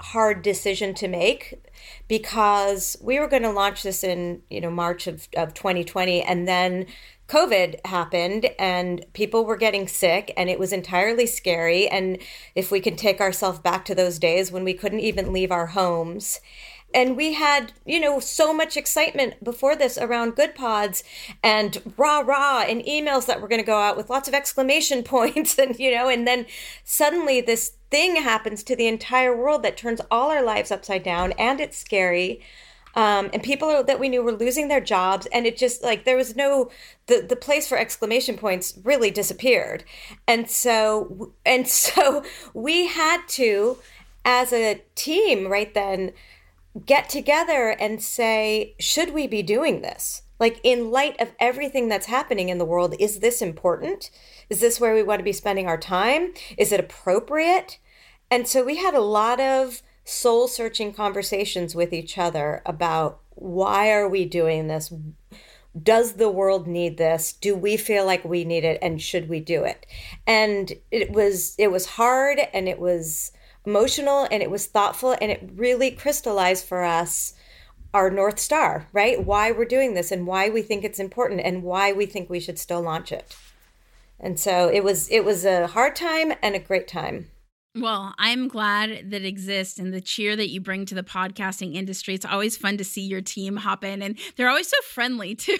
hard 0.02 0.42
decision 0.42 0.94
to 0.94 1.08
make 1.08 1.70
because 2.08 2.96
we 3.00 3.18
were 3.18 3.28
going 3.28 3.42
to 3.42 3.50
launch 3.50 3.82
this 3.82 4.04
in 4.04 4.42
you 4.50 4.60
know 4.60 4.70
March 4.70 5.06
of, 5.06 5.28
of 5.36 5.54
2020, 5.54 6.22
and 6.22 6.46
then 6.46 6.86
COVID 7.32 7.80
happened 7.86 8.50
and 8.58 9.06
people 9.14 9.46
were 9.46 9.56
getting 9.56 9.88
sick 9.88 10.34
and 10.36 10.50
it 10.50 10.58
was 10.58 10.70
entirely 10.70 11.26
scary. 11.26 11.88
And 11.88 12.18
if 12.54 12.70
we 12.70 12.78
can 12.78 12.94
take 12.94 13.22
ourselves 13.22 13.58
back 13.58 13.86
to 13.86 13.94
those 13.94 14.18
days 14.18 14.52
when 14.52 14.64
we 14.64 14.74
couldn't 14.74 15.00
even 15.00 15.32
leave 15.32 15.50
our 15.50 15.68
homes. 15.68 16.40
And 16.94 17.16
we 17.16 17.32
had, 17.32 17.72
you 17.86 17.98
know, 18.00 18.20
so 18.20 18.52
much 18.52 18.76
excitement 18.76 19.42
before 19.42 19.74
this 19.74 19.96
around 19.96 20.36
good 20.36 20.54
pods 20.54 21.04
and 21.42 21.94
rah 21.96 22.20
rah 22.20 22.64
and 22.68 22.82
emails 22.82 23.24
that 23.26 23.40
were 23.40 23.48
going 23.48 23.62
to 23.62 23.66
go 23.66 23.78
out 23.78 23.96
with 23.96 24.10
lots 24.10 24.28
of 24.28 24.34
exclamation 24.34 25.02
points. 25.16 25.58
And, 25.58 25.78
you 25.78 25.90
know, 25.90 26.10
and 26.10 26.26
then 26.26 26.44
suddenly 26.84 27.40
this 27.40 27.72
thing 27.92 28.16
happens 28.16 28.64
to 28.64 28.74
the 28.74 28.88
entire 28.88 29.36
world 29.36 29.62
that 29.62 29.76
turns 29.76 30.00
all 30.10 30.30
our 30.30 30.42
lives 30.42 30.72
upside 30.72 31.02
down 31.02 31.32
and 31.32 31.60
it's 31.60 31.76
scary. 31.76 32.40
Um, 32.94 33.28
and 33.32 33.42
people 33.42 33.84
that 33.84 34.00
we 34.00 34.08
knew 34.08 34.22
were 34.22 34.32
losing 34.32 34.68
their 34.68 34.80
jobs 34.80 35.26
and 35.26 35.46
it 35.46 35.58
just 35.58 35.82
like 35.82 36.04
there 36.04 36.16
was 36.16 36.34
no 36.34 36.70
the, 37.06 37.24
the 37.26 37.36
place 37.36 37.68
for 37.68 37.76
exclamation 37.78 38.38
points 38.38 38.78
really 38.82 39.10
disappeared. 39.10 39.84
And 40.26 40.50
so 40.50 41.34
and 41.44 41.68
so 41.86 42.24
we 42.54 42.86
had 42.86 43.26
to 43.28 43.76
as 44.24 44.52
a 44.54 44.82
team 44.94 45.48
right 45.48 45.72
then 45.74 46.12
get 46.86 47.10
together 47.10 47.76
and 47.78 48.02
say 48.02 48.74
should 48.80 49.12
we 49.12 49.26
be 49.26 49.42
doing 49.42 49.82
this? 49.82 50.22
Like 50.40 50.60
in 50.64 50.90
light 50.90 51.20
of 51.20 51.34
everything 51.38 51.88
that's 51.88 52.06
happening 52.06 52.48
in 52.48 52.56
the 52.56 52.64
world 52.64 52.94
is 52.98 53.20
this 53.20 53.42
important? 53.42 54.10
Is 54.48 54.60
this 54.60 54.80
where 54.80 54.94
we 54.94 55.02
want 55.02 55.20
to 55.20 55.24
be 55.24 55.32
spending 55.32 55.66
our 55.66 55.78
time? 55.78 56.32
Is 56.56 56.72
it 56.72 56.80
appropriate 56.80 57.78
and 58.32 58.48
so 58.48 58.64
we 58.64 58.76
had 58.76 58.94
a 58.94 59.00
lot 59.02 59.40
of 59.40 59.82
soul 60.04 60.48
searching 60.48 60.94
conversations 60.94 61.74
with 61.74 61.92
each 61.92 62.16
other 62.16 62.62
about 62.64 63.20
why 63.34 63.92
are 63.92 64.08
we 64.08 64.24
doing 64.24 64.68
this? 64.68 64.90
Does 65.80 66.14
the 66.14 66.30
world 66.30 66.66
need 66.66 66.96
this? 66.96 67.34
Do 67.34 67.54
we 67.54 67.76
feel 67.76 68.06
like 68.06 68.24
we 68.24 68.46
need 68.46 68.64
it? 68.64 68.78
And 68.80 69.02
should 69.02 69.28
we 69.28 69.38
do 69.38 69.64
it? 69.64 69.84
And 70.26 70.72
it 70.90 71.12
was 71.12 71.54
it 71.58 71.70
was 71.70 71.84
hard 71.84 72.40
and 72.54 72.70
it 72.70 72.78
was 72.78 73.32
emotional 73.66 74.26
and 74.30 74.42
it 74.42 74.50
was 74.50 74.64
thoughtful 74.64 75.14
and 75.20 75.30
it 75.30 75.50
really 75.54 75.90
crystallized 75.90 76.64
for 76.64 76.82
us 76.84 77.34
our 77.92 78.08
north 78.08 78.38
star 78.38 78.86
right? 78.94 79.22
Why 79.22 79.52
we're 79.52 79.66
doing 79.66 79.92
this 79.92 80.10
and 80.10 80.26
why 80.26 80.48
we 80.48 80.62
think 80.62 80.84
it's 80.84 80.98
important 80.98 81.42
and 81.44 81.62
why 81.62 81.92
we 81.92 82.06
think 82.06 82.30
we 82.30 82.40
should 82.40 82.58
still 82.58 82.80
launch 82.80 83.12
it. 83.12 83.36
And 84.18 84.40
so 84.40 84.70
it 84.70 84.82
was 84.82 85.10
it 85.10 85.22
was 85.22 85.44
a 85.44 85.66
hard 85.66 85.94
time 85.94 86.32
and 86.40 86.54
a 86.54 86.58
great 86.58 86.88
time 86.88 87.28
well, 87.74 88.14
I'm 88.18 88.48
glad 88.48 89.10
that 89.10 89.24
exists 89.24 89.78
and 89.78 89.94
the 89.94 90.00
cheer 90.00 90.36
that 90.36 90.50
you 90.50 90.60
bring 90.60 90.84
to 90.86 90.94
the 90.94 91.02
podcasting 91.02 91.74
industry. 91.74 92.14
It's 92.14 92.26
always 92.26 92.56
fun 92.56 92.76
to 92.76 92.84
see 92.84 93.00
your 93.02 93.22
team 93.22 93.56
hop 93.56 93.82
in 93.82 94.02
and 94.02 94.18
they're 94.36 94.48
always 94.48 94.68
so 94.68 94.76
friendly 94.82 95.34
too. 95.36 95.56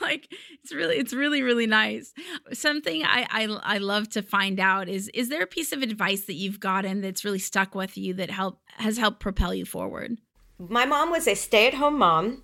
like 0.00 0.32
it's 0.62 0.72
really 0.72 0.96
it's 0.96 1.12
really 1.12 1.42
really 1.42 1.66
nice. 1.66 2.14
Something 2.52 3.04
I, 3.04 3.26
I 3.30 3.74
I 3.74 3.78
love 3.78 4.08
to 4.10 4.22
find 4.22 4.58
out 4.58 4.88
is 4.88 5.08
is 5.12 5.28
there 5.28 5.42
a 5.42 5.46
piece 5.46 5.72
of 5.72 5.82
advice 5.82 6.22
that 6.22 6.34
you've 6.34 6.60
gotten 6.60 7.02
that's 7.02 7.24
really 7.24 7.38
stuck 7.38 7.74
with 7.74 7.98
you 7.98 8.14
that 8.14 8.30
help 8.30 8.60
has 8.76 8.96
helped 8.96 9.20
propel 9.20 9.54
you 9.54 9.66
forward? 9.66 10.16
My 10.58 10.86
mom 10.86 11.10
was 11.10 11.28
a 11.28 11.34
stay-at-home 11.34 11.98
mom 11.98 12.42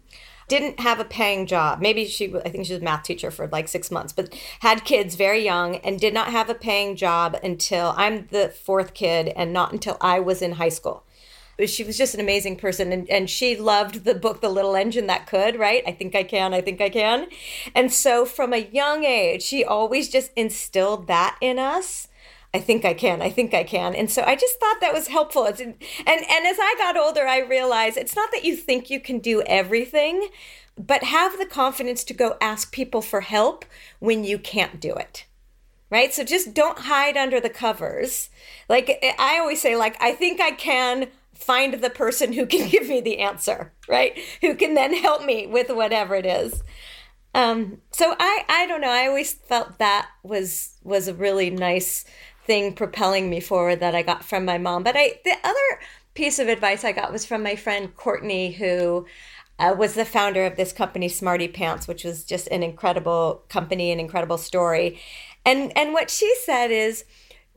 didn't 0.48 0.80
have 0.80 1.00
a 1.00 1.04
paying 1.04 1.46
job. 1.46 1.80
Maybe 1.80 2.07
she, 2.07 2.35
I 2.35 2.48
think 2.48 2.66
she 2.66 2.74
was 2.74 2.83
a 2.83 2.85
math 2.85 3.02
teacher 3.04 3.30
for 3.30 3.46
like 3.48 3.68
six 3.68 3.90
months, 3.90 4.12
but 4.12 4.35
had 4.61 4.85
kids 4.85 5.14
very 5.14 5.44
young 5.44 5.76
and 5.76 5.98
did 5.98 6.14
not 6.14 6.28
have 6.28 6.50
a 6.50 6.54
paying 6.54 6.96
job 6.96 7.37
until 7.42 7.94
I'm 7.96 8.26
the 8.30 8.48
fourth 8.48 8.94
kid 8.94 9.28
and 9.28 9.52
not 9.52 9.72
until 9.72 9.96
I 10.00 10.20
was 10.20 10.42
in 10.42 10.52
high 10.52 10.68
school. 10.68 11.04
She 11.66 11.85
was 11.85 11.96
just 11.96 12.14
an 12.14 12.20
amazing 12.20 12.57
person 12.57 12.92
and, 12.92 13.09
and 13.09 13.30
she 13.30 13.57
loved 13.57 14.04
the 14.04 14.14
book, 14.14 14.40
The 14.40 14.48
Little 14.48 14.74
Engine 14.74 15.07
That 15.07 15.28
Could, 15.28 15.57
right? 15.57 15.85
I 15.87 15.92
think 15.92 16.16
I 16.16 16.24
can, 16.24 16.52
I 16.52 16.61
think 16.61 16.80
I 16.80 16.88
can. 16.88 17.28
And 17.76 17.92
so 17.92 18.24
from 18.24 18.52
a 18.52 18.68
young 18.72 19.04
age, 19.04 19.42
she 19.42 19.64
always 19.64 20.09
just 20.09 20.33
instilled 20.35 21.07
that 21.07 21.37
in 21.40 21.61
us 21.61 22.09
I 22.54 22.60
think 22.60 22.84
I 22.84 22.94
can. 22.94 23.20
I 23.20 23.30
think 23.30 23.52
I 23.52 23.64
can. 23.64 23.96
And 23.96 24.08
so 24.08 24.22
I 24.22 24.36
just 24.36 24.60
thought 24.60 24.80
that 24.80 24.94
was 24.94 25.08
helpful. 25.08 25.44
It's, 25.44 25.60
and 25.60 25.74
and 26.06 26.46
as 26.46 26.56
I 26.60 26.74
got 26.78 26.96
older, 26.96 27.26
I 27.26 27.40
realized 27.40 27.96
it's 27.96 28.14
not 28.14 28.30
that 28.30 28.44
you 28.44 28.56
think 28.56 28.88
you 28.88 29.00
can 29.00 29.18
do 29.18 29.42
everything, 29.42 30.28
but 30.78 31.02
have 31.02 31.36
the 31.38 31.46
confidence 31.46 32.04
to 32.04 32.14
go 32.14 32.36
ask 32.40 32.72
people 32.72 33.02
for 33.02 33.22
help 33.22 33.64
when 33.98 34.22
you 34.22 34.38
can't 34.38 34.80
do 34.80 34.94
it. 34.94 35.26
Right? 35.90 36.14
So 36.14 36.22
just 36.22 36.54
don't 36.54 36.78
hide 36.78 37.16
under 37.16 37.40
the 37.40 37.50
covers. 37.50 38.30
Like 38.68 39.04
I 39.18 39.38
always 39.40 39.60
say 39.60 39.74
like 39.74 40.00
I 40.00 40.12
think 40.12 40.40
I 40.40 40.52
can 40.52 41.08
find 41.34 41.74
the 41.74 41.90
person 41.90 42.32
who 42.32 42.46
can 42.46 42.68
give 42.70 42.88
me 42.88 43.00
the 43.00 43.18
answer, 43.18 43.72
right? 43.88 44.16
Who 44.42 44.54
can 44.54 44.74
then 44.74 44.94
help 44.94 45.24
me 45.24 45.48
with 45.48 45.70
whatever 45.70 46.14
it 46.14 46.26
is. 46.26 46.62
Um, 47.34 47.78
so 47.90 48.14
I, 48.18 48.44
I 48.48 48.66
don't 48.66 48.80
know. 48.80 48.90
I 48.90 49.08
always 49.08 49.32
felt 49.32 49.78
that 49.78 50.08
was 50.22 50.78
was 50.84 51.08
a 51.08 51.14
really 51.14 51.50
nice 51.50 52.04
thing 52.46 52.74
propelling 52.74 53.30
me 53.30 53.40
forward 53.40 53.80
that 53.80 53.94
I 53.94 54.02
got 54.02 54.24
from 54.24 54.44
my 54.44 54.59
mom. 54.59 54.83
But 54.83 54.96
I 54.96 55.20
the 55.24 55.37
other 55.42 55.80
piece 56.14 56.38
of 56.38 56.48
advice 56.48 56.85
I 56.85 56.92
got 56.92 57.12
was 57.12 57.24
from 57.24 57.42
my 57.42 57.57
friend 57.57 57.94
Courtney, 57.96 58.52
who 58.52 59.07
uh, 59.59 59.74
was 59.76 59.94
the 59.94 60.04
founder 60.04 60.44
of 60.44 60.57
this 60.57 60.72
company, 60.72 61.09
Smarty 61.09 61.48
Pants, 61.48 61.87
which 61.87 62.04
was 62.04 62.24
just 62.24 62.48
an 62.48 62.62
incredible 62.62 63.44
company, 63.48 63.92
an 63.92 64.00
incredible 64.00 64.38
story. 64.38 65.00
And 65.44 65.76
and 65.76 65.92
what 65.92 66.11
she 66.11 66.35
said 66.44 66.70
is 66.70 67.04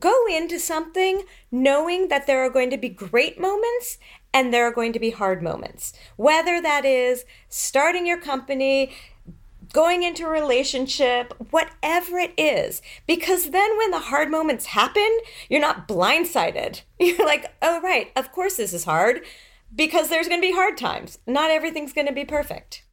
go 0.00 0.14
into 0.30 0.58
something 0.58 1.24
knowing 1.50 2.08
that 2.08 2.26
there 2.26 2.44
are 2.44 2.50
going 2.50 2.70
to 2.70 2.76
be 2.76 2.88
great 2.88 3.40
moments 3.40 3.98
and 4.32 4.52
there 4.52 4.64
are 4.64 4.72
going 4.72 4.92
to 4.92 5.00
be 5.00 5.10
hard 5.10 5.42
moments. 5.42 5.92
Whether 6.16 6.60
that 6.60 6.84
is 6.84 7.24
starting 7.48 8.06
your 8.06 8.20
company, 8.20 8.92
going 9.72 10.02
into 10.02 10.26
a 10.26 10.30
relationship, 10.30 11.34
whatever 11.50 12.18
it 12.18 12.32
is. 12.36 12.82
Because 13.06 13.50
then 13.50 13.76
when 13.76 13.90
the 13.90 13.98
hard 13.98 14.30
moments 14.30 14.66
happen, 14.66 15.18
you're 15.48 15.60
not 15.60 15.88
blindsided. 15.88 16.82
You're 17.00 17.26
like, 17.26 17.54
oh, 17.62 17.80
right, 17.80 18.10
of 18.16 18.32
course 18.32 18.56
this 18.56 18.72
is 18.72 18.84
hard 18.84 19.22
because 19.74 20.08
there's 20.08 20.28
going 20.28 20.40
to 20.40 20.46
be 20.46 20.52
hard 20.52 20.76
times. 20.76 21.18
Not 21.26 21.50
everything's 21.50 21.92
going 21.92 22.08
to 22.08 22.12
be 22.12 22.24
perfect. 22.24 22.84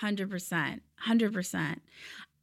100%. 0.00 0.80
100%. 1.06 1.76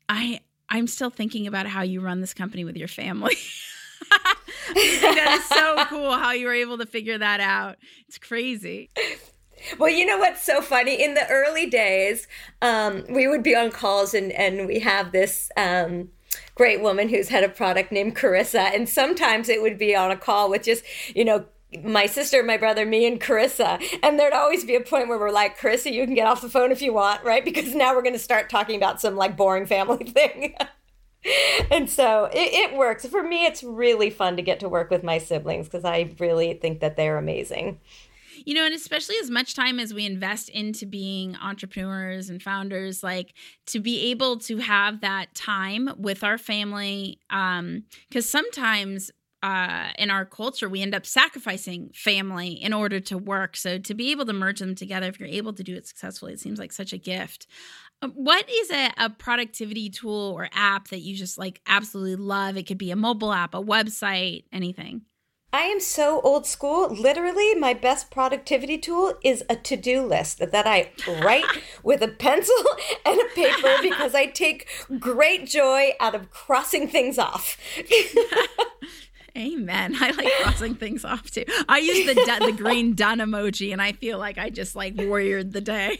I 0.07 0.41
I'm 0.71 0.87
still 0.87 1.09
thinking 1.09 1.47
about 1.47 1.65
how 1.65 1.81
you 1.81 1.99
run 1.99 2.21
this 2.21 2.33
company 2.33 2.63
with 2.63 2.77
your 2.77 2.87
family. 2.87 3.35
that 4.73 5.37
is 5.39 5.45
so 5.45 5.83
cool 5.89 6.11
how 6.11 6.31
you 6.31 6.45
were 6.45 6.53
able 6.53 6.77
to 6.77 6.85
figure 6.85 7.17
that 7.17 7.39
out. 7.39 7.77
It's 8.07 8.17
crazy. 8.17 8.89
Well, 9.77 9.89
you 9.89 10.05
know 10.05 10.17
what's 10.17 10.41
so 10.41 10.61
funny? 10.61 11.01
In 11.01 11.13
the 11.13 11.27
early 11.29 11.69
days, 11.69 12.27
um, 12.61 13.03
we 13.09 13.27
would 13.27 13.43
be 13.43 13.55
on 13.55 13.71
calls 13.71 14.13
and, 14.13 14.31
and 14.31 14.67
we 14.67 14.79
have 14.79 15.11
this 15.11 15.51
um, 15.57 16.09
great 16.55 16.81
woman 16.81 17.09
who's 17.09 17.29
head 17.29 17.43
of 17.43 17.55
product 17.55 17.91
named 17.91 18.15
Carissa. 18.15 18.73
And 18.73 18.87
sometimes 18.87 19.49
it 19.49 19.61
would 19.61 19.77
be 19.77 19.95
on 19.95 20.11
a 20.11 20.17
call 20.17 20.49
with 20.49 20.63
just, 20.63 20.83
you 21.15 21.25
know, 21.25 21.45
my 21.83 22.07
sister, 22.07 22.43
my 22.43 22.57
brother, 22.57 22.85
me, 22.85 23.05
and 23.05 23.21
Carissa. 23.21 23.81
And 24.01 24.19
there'd 24.19 24.33
always 24.33 24.65
be 24.65 24.75
a 24.75 24.81
point 24.81 25.07
where 25.07 25.19
we're 25.19 25.31
like, 25.31 25.59
Carissa, 25.59 25.91
you 25.91 26.05
can 26.05 26.15
get 26.15 26.27
off 26.27 26.41
the 26.41 26.49
phone 26.49 26.71
if 26.71 26.81
you 26.81 26.93
want, 26.93 27.23
right? 27.23 27.45
Because 27.45 27.75
now 27.75 27.93
we're 27.93 28.01
going 28.01 28.13
to 28.13 28.19
start 28.19 28.49
talking 28.49 28.75
about 28.75 28.99
some 28.99 29.15
like 29.15 29.37
boring 29.37 29.65
family 29.65 30.03
thing. 30.11 30.55
and 31.69 31.89
so 31.89 32.25
it, 32.25 32.71
it, 32.71 32.77
works. 32.77 33.05
For 33.05 33.21
me, 33.21 33.45
it's 33.45 33.63
really 33.63 34.09
fun 34.09 34.35
to 34.37 34.41
get 34.41 34.59
to 34.61 34.69
work 34.69 34.89
with 34.89 35.03
my 35.03 35.17
siblings 35.17 35.67
because 35.67 35.85
I 35.85 36.11
really 36.19 36.53
think 36.53 36.79
that 36.79 36.95
they're 36.95 37.17
amazing. 37.17 37.79
You 38.45 38.53
know, 38.53 38.65
and 38.65 38.73
especially 38.73 39.15
as 39.21 39.29
much 39.29 39.55
time 39.55 39.79
as 39.79 39.93
we 39.93 40.05
invest 40.05 40.49
into 40.49 40.85
being 40.85 41.35
entrepreneurs 41.35 42.29
and 42.29 42.41
founders, 42.41 43.03
like 43.03 43.33
to 43.67 43.79
be 43.79 44.11
able 44.11 44.37
to 44.39 44.57
have 44.57 45.01
that 45.01 45.33
time 45.35 45.89
with 45.97 46.23
our 46.23 46.37
family. 46.37 47.19
Um, 47.29 47.83
because 48.07 48.29
sometimes 48.29 49.11
uh, 49.41 49.89
in 49.97 50.09
our 50.11 50.25
culture, 50.25 50.67
we 50.67 50.81
end 50.81 50.93
up 50.93 51.05
sacrificing 51.05 51.89
family 51.93 52.49
in 52.49 52.73
order 52.73 52.99
to 52.99 53.17
work. 53.17 53.55
So 53.55 53.77
to 53.77 53.93
be 53.93 54.11
able 54.11 54.25
to 54.25 54.33
merge 54.33 54.59
them 54.59 54.75
together, 54.75 55.07
if 55.07 55.19
you're 55.19 55.29
able 55.29 55.53
to 55.53 55.63
do 55.63 55.75
it 55.75 55.87
successfully, 55.87 56.33
it 56.33 56.39
seems 56.39 56.59
like 56.59 56.71
such 56.71 56.91
a 56.91 56.97
gift. 56.97 57.47
Um, 58.01 58.11
what 58.11 58.49
is 58.49 58.71
a, 58.71 58.91
a 58.97 59.09
productivity 59.09 59.89
tool 59.89 60.33
or 60.35 60.49
app 60.53 60.89
that 60.89 60.99
you 60.99 61.15
just 61.15 61.37
like 61.37 61.61
absolutely 61.67 62.17
love? 62.17 62.57
It 62.57 62.63
could 62.63 62.77
be 62.77 62.91
a 62.91 62.95
mobile 62.95 63.31
app, 63.31 63.53
a 63.53 63.61
website, 63.61 64.43
anything. 64.51 65.03
I 65.51 65.61
am 65.61 65.79
so 65.79 66.21
old 66.21 66.45
school. 66.45 66.89
Literally, 66.89 67.55
my 67.55 67.73
best 67.73 68.11
productivity 68.11 68.77
tool 68.77 69.15
is 69.23 69.43
a 69.49 69.55
to 69.55 69.75
do 69.75 70.05
list 70.05 70.37
that 70.39 70.67
I 70.67 70.91
write 71.21 71.45
with 71.83 72.03
a 72.03 72.07
pencil 72.07 72.55
and 73.05 73.19
a 73.19 73.25
paper 73.33 73.75
because 73.81 74.13
I 74.13 74.27
take 74.27 74.67
great 74.99 75.47
joy 75.47 75.91
out 75.99 76.13
of 76.13 76.29
crossing 76.29 76.87
things 76.87 77.17
off. 77.17 77.57
Amen. 79.37 79.95
I 79.99 80.11
like 80.11 80.31
crossing 80.41 80.75
things 80.75 81.03
off 81.03 81.31
too. 81.31 81.45
I 81.67 81.79
use 81.79 82.05
the 82.05 82.13
the 82.13 82.51
green 82.51 82.93
done 82.93 83.19
emoji, 83.19 83.71
and 83.71 83.81
I 83.81 83.93
feel 83.93 84.19
like 84.19 84.37
I 84.37 84.49
just 84.49 84.75
like 84.75 84.95
warriored 84.95 85.53
the 85.53 85.61
day. 85.61 85.97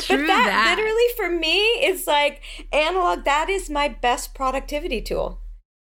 True 0.00 0.16
but 0.16 0.26
that, 0.26 0.46
that 0.46 0.74
literally 0.76 1.08
for 1.16 1.30
me 1.30 1.60
is 1.84 2.06
like 2.06 2.42
analog. 2.72 3.24
That 3.24 3.48
is 3.48 3.70
my 3.70 3.88
best 3.88 4.34
productivity 4.34 5.00
tool. 5.00 5.40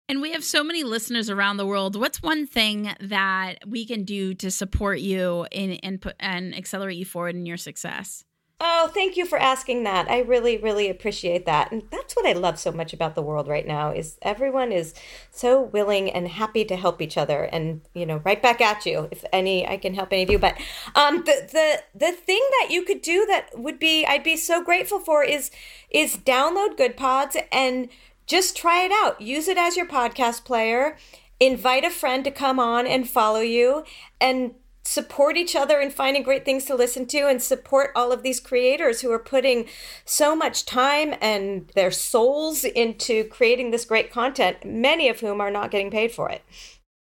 And 0.08 0.20
we 0.20 0.32
have 0.32 0.44
so 0.44 0.62
many 0.62 0.84
listeners 0.84 1.28
around 1.28 1.56
the 1.56 1.66
world. 1.66 1.98
What's 1.98 2.22
one 2.22 2.46
thing 2.46 2.94
that 3.00 3.56
we 3.66 3.84
can 3.84 4.04
do 4.04 4.34
to 4.34 4.50
support 4.50 5.00
you 5.00 5.46
in, 5.50 5.72
and 5.82 6.00
put 6.00 6.14
and 6.20 6.54
accelerate 6.54 6.96
you 6.96 7.04
forward 7.04 7.34
in 7.34 7.44
your 7.44 7.56
success? 7.56 8.24
Oh, 8.58 8.90
thank 8.94 9.18
you 9.18 9.26
for 9.26 9.38
asking 9.38 9.82
that. 9.82 10.10
I 10.10 10.20
really, 10.20 10.56
really 10.56 10.88
appreciate 10.88 11.44
that. 11.44 11.70
And 11.72 11.82
that's 11.90 12.16
what 12.16 12.24
I 12.24 12.32
love 12.32 12.58
so 12.58 12.72
much 12.72 12.94
about 12.94 13.14
the 13.14 13.20
world 13.20 13.48
right 13.48 13.66
now 13.66 13.90
is 13.90 14.16
everyone 14.22 14.72
is 14.72 14.94
so 15.30 15.60
willing 15.60 16.10
and 16.10 16.26
happy 16.26 16.64
to 16.64 16.76
help 16.76 17.02
each 17.02 17.18
other 17.18 17.42
and, 17.42 17.82
you 17.92 18.06
know, 18.06 18.22
right 18.24 18.40
back 18.40 18.62
at 18.62 18.86
you 18.86 19.08
if 19.10 19.26
any 19.30 19.68
I 19.68 19.76
can 19.76 19.92
help 19.92 20.10
any 20.10 20.22
of 20.22 20.30
you. 20.30 20.38
But 20.38 20.56
um 20.94 21.24
the 21.24 21.48
the 21.52 21.82
the 21.94 22.12
thing 22.12 22.40
that 22.60 22.70
you 22.70 22.82
could 22.82 23.02
do 23.02 23.26
that 23.26 23.50
would 23.58 23.78
be 23.78 24.06
I'd 24.06 24.24
be 24.24 24.36
so 24.36 24.64
grateful 24.64 25.00
for 25.00 25.22
is 25.22 25.50
is 25.90 26.16
download 26.16 26.78
Good 26.78 26.96
Pods 26.96 27.36
and 27.52 27.90
just 28.26 28.56
try 28.56 28.84
it 28.84 28.92
out. 28.92 29.20
Use 29.20 29.48
it 29.48 29.58
as 29.58 29.76
your 29.76 29.86
podcast 29.86 30.44
player. 30.44 30.96
Invite 31.38 31.84
a 31.84 31.90
friend 31.90 32.24
to 32.24 32.30
come 32.30 32.58
on 32.58 32.86
and 32.86 33.08
follow 33.08 33.40
you 33.40 33.84
and 34.20 34.54
support 34.86 35.36
each 35.36 35.56
other 35.56 35.80
in 35.80 35.90
finding 35.90 36.22
great 36.22 36.44
things 36.44 36.64
to 36.64 36.74
listen 36.74 37.06
to 37.06 37.26
and 37.26 37.42
support 37.42 37.90
all 37.96 38.12
of 38.12 38.22
these 38.22 38.38
creators 38.38 39.00
who 39.00 39.10
are 39.10 39.18
putting 39.18 39.66
so 40.04 40.36
much 40.36 40.64
time 40.64 41.14
and 41.20 41.68
their 41.74 41.90
souls 41.90 42.64
into 42.64 43.24
creating 43.24 43.70
this 43.70 43.84
great 43.84 44.10
content, 44.12 44.64
many 44.64 45.08
of 45.08 45.20
whom 45.20 45.40
are 45.40 45.50
not 45.50 45.70
getting 45.70 45.90
paid 45.90 46.12
for 46.12 46.30
it. 46.30 46.42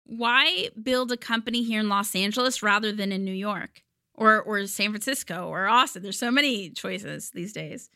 Why 0.05 0.69
build 0.81 1.11
a 1.11 1.17
company 1.17 1.63
here 1.63 1.81
in 1.81 1.89
Los 1.89 2.15
Angeles 2.15 2.63
rather 2.63 2.93
than 2.93 3.13
in 3.13 3.25
New 3.25 3.33
York 3.33 3.83
or 4.15 4.41
or 4.43 4.67
San 4.67 4.91
Francisco 4.91 5.49
or 5.49 5.67
Austin? 5.67 6.03
There's 6.03 6.19
so 6.19 6.31
many 6.31 6.71
choices 6.71 7.31
these 7.31 7.53
days. 7.53 7.91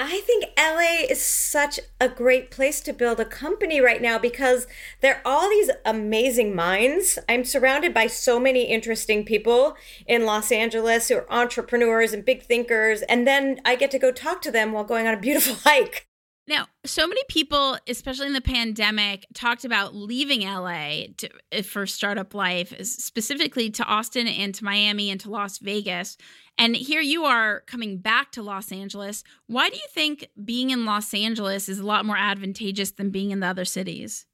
I 0.00 0.20
think 0.20 0.44
LA 0.56 1.10
is 1.10 1.20
such 1.20 1.80
a 2.00 2.08
great 2.08 2.52
place 2.52 2.80
to 2.82 2.92
build 2.92 3.18
a 3.18 3.24
company 3.24 3.80
right 3.80 4.00
now 4.00 4.16
because 4.16 4.68
there 5.00 5.16
are 5.16 5.22
all 5.24 5.50
these 5.50 5.72
amazing 5.84 6.54
minds. 6.54 7.18
I'm 7.28 7.44
surrounded 7.44 7.92
by 7.92 8.06
so 8.06 8.38
many 8.38 8.62
interesting 8.62 9.24
people 9.24 9.76
in 10.06 10.24
Los 10.24 10.52
Angeles 10.52 11.08
who 11.08 11.16
are 11.16 11.32
entrepreneurs 11.32 12.12
and 12.12 12.24
big 12.24 12.44
thinkers. 12.44 13.02
And 13.02 13.26
then 13.26 13.60
I 13.64 13.74
get 13.74 13.90
to 13.90 13.98
go 13.98 14.12
talk 14.12 14.40
to 14.42 14.52
them 14.52 14.70
while 14.70 14.84
going 14.84 15.08
on 15.08 15.14
a 15.14 15.20
beautiful 15.20 15.54
hike. 15.64 16.07
Now, 16.48 16.66
so 16.86 17.06
many 17.06 17.20
people, 17.28 17.76
especially 17.86 18.26
in 18.26 18.32
the 18.32 18.40
pandemic, 18.40 19.26
talked 19.34 19.66
about 19.66 19.94
leaving 19.94 20.40
LA 20.40 21.08
to, 21.18 21.28
eh, 21.52 21.60
for 21.60 21.86
startup 21.86 22.32
life, 22.32 22.72
specifically 22.86 23.68
to 23.72 23.84
Austin 23.84 24.26
and 24.26 24.54
to 24.54 24.64
Miami 24.64 25.10
and 25.10 25.20
to 25.20 25.30
Las 25.30 25.58
Vegas. 25.58 26.16
And 26.56 26.74
here 26.74 27.02
you 27.02 27.26
are 27.26 27.60
coming 27.66 27.98
back 27.98 28.32
to 28.32 28.42
Los 28.42 28.72
Angeles. 28.72 29.24
Why 29.46 29.68
do 29.68 29.76
you 29.76 29.86
think 29.90 30.30
being 30.42 30.70
in 30.70 30.86
Los 30.86 31.12
Angeles 31.12 31.68
is 31.68 31.80
a 31.80 31.86
lot 31.86 32.06
more 32.06 32.16
advantageous 32.16 32.92
than 32.92 33.10
being 33.10 33.30
in 33.30 33.40
the 33.40 33.46
other 33.46 33.66
cities? 33.66 34.24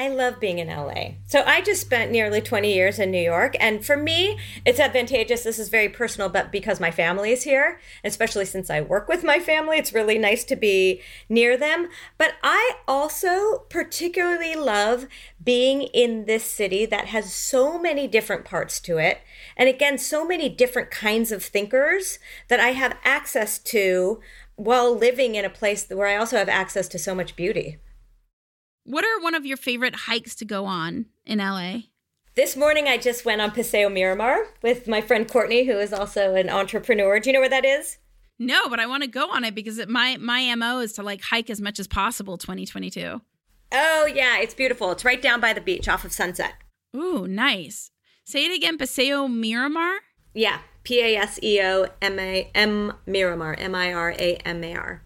I 0.00 0.06
love 0.06 0.38
being 0.38 0.60
in 0.60 0.68
LA. 0.68 1.14
So 1.26 1.42
I 1.44 1.60
just 1.60 1.80
spent 1.80 2.12
nearly 2.12 2.40
20 2.40 2.72
years 2.72 3.00
in 3.00 3.10
New 3.10 3.20
York. 3.20 3.56
And 3.58 3.84
for 3.84 3.96
me, 3.96 4.38
it's 4.64 4.78
advantageous. 4.78 5.42
This 5.42 5.58
is 5.58 5.68
very 5.70 5.88
personal, 5.88 6.28
but 6.28 6.52
because 6.52 6.78
my 6.78 6.92
family 6.92 7.32
is 7.32 7.42
here, 7.42 7.80
especially 8.04 8.44
since 8.44 8.70
I 8.70 8.80
work 8.80 9.08
with 9.08 9.24
my 9.24 9.40
family, 9.40 9.76
it's 9.76 9.92
really 9.92 10.16
nice 10.16 10.44
to 10.44 10.56
be 10.56 11.02
near 11.28 11.56
them. 11.56 11.88
But 12.16 12.34
I 12.44 12.76
also 12.86 13.66
particularly 13.70 14.54
love 14.54 15.08
being 15.42 15.82
in 15.82 16.26
this 16.26 16.44
city 16.44 16.86
that 16.86 17.06
has 17.06 17.32
so 17.32 17.76
many 17.76 18.06
different 18.06 18.44
parts 18.44 18.78
to 18.80 18.98
it. 18.98 19.18
And 19.56 19.68
again, 19.68 19.98
so 19.98 20.24
many 20.24 20.48
different 20.48 20.92
kinds 20.92 21.32
of 21.32 21.42
thinkers 21.42 22.20
that 22.46 22.60
I 22.60 22.68
have 22.68 22.96
access 23.02 23.58
to 23.58 24.20
while 24.54 24.96
living 24.96 25.34
in 25.34 25.44
a 25.44 25.50
place 25.50 25.88
where 25.88 26.06
I 26.06 26.16
also 26.16 26.36
have 26.36 26.48
access 26.48 26.86
to 26.88 27.00
so 27.00 27.16
much 27.16 27.34
beauty. 27.34 27.78
What 28.88 29.04
are 29.04 29.20
one 29.20 29.34
of 29.34 29.44
your 29.44 29.58
favorite 29.58 29.94
hikes 29.94 30.34
to 30.36 30.46
go 30.46 30.64
on 30.64 31.04
in 31.26 31.40
LA? 31.40 31.80
This 32.36 32.56
morning, 32.56 32.88
I 32.88 32.96
just 32.96 33.22
went 33.26 33.42
on 33.42 33.50
Paseo 33.50 33.90
Miramar 33.90 34.46
with 34.62 34.88
my 34.88 35.02
friend 35.02 35.30
Courtney, 35.30 35.66
who 35.66 35.78
is 35.78 35.92
also 35.92 36.34
an 36.34 36.48
entrepreneur. 36.48 37.20
Do 37.20 37.28
you 37.28 37.34
know 37.34 37.40
where 37.40 37.50
that 37.50 37.66
is? 37.66 37.98
No, 38.38 38.66
but 38.70 38.80
I 38.80 38.86
want 38.86 39.02
to 39.02 39.08
go 39.10 39.30
on 39.30 39.44
it 39.44 39.54
because 39.54 39.76
it, 39.76 39.90
my 39.90 40.16
my 40.16 40.54
mo 40.54 40.78
is 40.78 40.94
to 40.94 41.02
like 41.02 41.20
hike 41.20 41.50
as 41.50 41.60
much 41.60 41.78
as 41.78 41.86
possible. 41.86 42.38
2022. 42.38 43.20
Oh 43.72 44.06
yeah, 44.06 44.38
it's 44.38 44.54
beautiful. 44.54 44.90
It's 44.92 45.04
right 45.04 45.20
down 45.20 45.38
by 45.38 45.52
the 45.52 45.60
beach, 45.60 45.86
off 45.86 46.06
of 46.06 46.12
Sunset. 46.12 46.54
Ooh, 46.96 47.28
nice. 47.28 47.90
Say 48.24 48.46
it 48.46 48.56
again, 48.56 48.78
Paseo 48.78 49.28
Miramar. 49.28 49.98
Yeah, 50.32 50.60
P 50.84 51.02
A 51.02 51.14
S 51.18 51.38
E 51.42 51.60
O 51.60 51.88
M 52.00 52.18
A 52.18 52.50
M 52.54 52.94
Miramar, 53.04 53.52
M 53.52 53.74
I 53.74 53.92
R 53.92 54.12
A 54.18 54.36
M 54.46 54.64
A 54.64 54.74
R. 54.74 55.02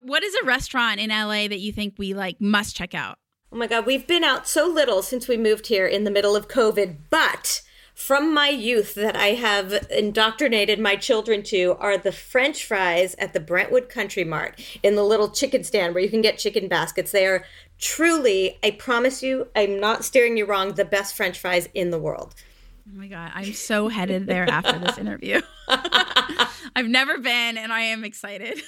What 0.00 0.22
is 0.22 0.34
a 0.36 0.46
restaurant 0.46 1.00
in 1.00 1.10
LA 1.10 1.48
that 1.48 1.60
you 1.60 1.70
think 1.70 1.96
we 1.98 2.14
like 2.14 2.40
must 2.40 2.74
check 2.74 2.94
out? 2.94 3.18
Oh 3.56 3.58
my 3.58 3.66
God, 3.66 3.86
we've 3.86 4.06
been 4.06 4.22
out 4.22 4.46
so 4.46 4.68
little 4.68 5.00
since 5.00 5.28
we 5.28 5.38
moved 5.38 5.68
here 5.68 5.86
in 5.86 6.04
the 6.04 6.10
middle 6.10 6.36
of 6.36 6.46
COVID, 6.46 6.96
but 7.08 7.62
from 7.94 8.34
my 8.34 8.50
youth 8.50 8.94
that 8.96 9.16
I 9.16 9.28
have 9.28 9.72
indoctrinated 9.90 10.78
my 10.78 10.94
children 10.94 11.42
to 11.44 11.74
are 11.80 11.96
the 11.96 12.12
French 12.12 12.66
fries 12.66 13.14
at 13.18 13.32
the 13.32 13.40
Brentwood 13.40 13.88
Country 13.88 14.24
Mart 14.24 14.60
in 14.82 14.94
the 14.94 15.02
little 15.02 15.30
chicken 15.30 15.64
stand 15.64 15.94
where 15.94 16.04
you 16.04 16.10
can 16.10 16.20
get 16.20 16.36
chicken 16.36 16.68
baskets. 16.68 17.12
They 17.12 17.24
are 17.24 17.46
truly, 17.78 18.58
I 18.62 18.72
promise 18.72 19.22
you, 19.22 19.48
I'm 19.56 19.80
not 19.80 20.04
steering 20.04 20.36
you 20.36 20.44
wrong, 20.44 20.74
the 20.74 20.84
best 20.84 21.16
French 21.16 21.38
fries 21.38 21.66
in 21.72 21.90
the 21.90 21.98
world. 21.98 22.34
Oh 22.86 22.98
my 22.98 23.08
God. 23.08 23.32
I'm 23.34 23.54
so 23.54 23.88
headed 23.88 24.26
there 24.26 24.46
after 24.50 24.78
this 24.78 24.98
interview. 24.98 25.40
I've 25.68 26.88
never 26.88 27.16
been 27.16 27.56
and 27.56 27.72
I 27.72 27.80
am 27.80 28.04
excited. 28.04 28.60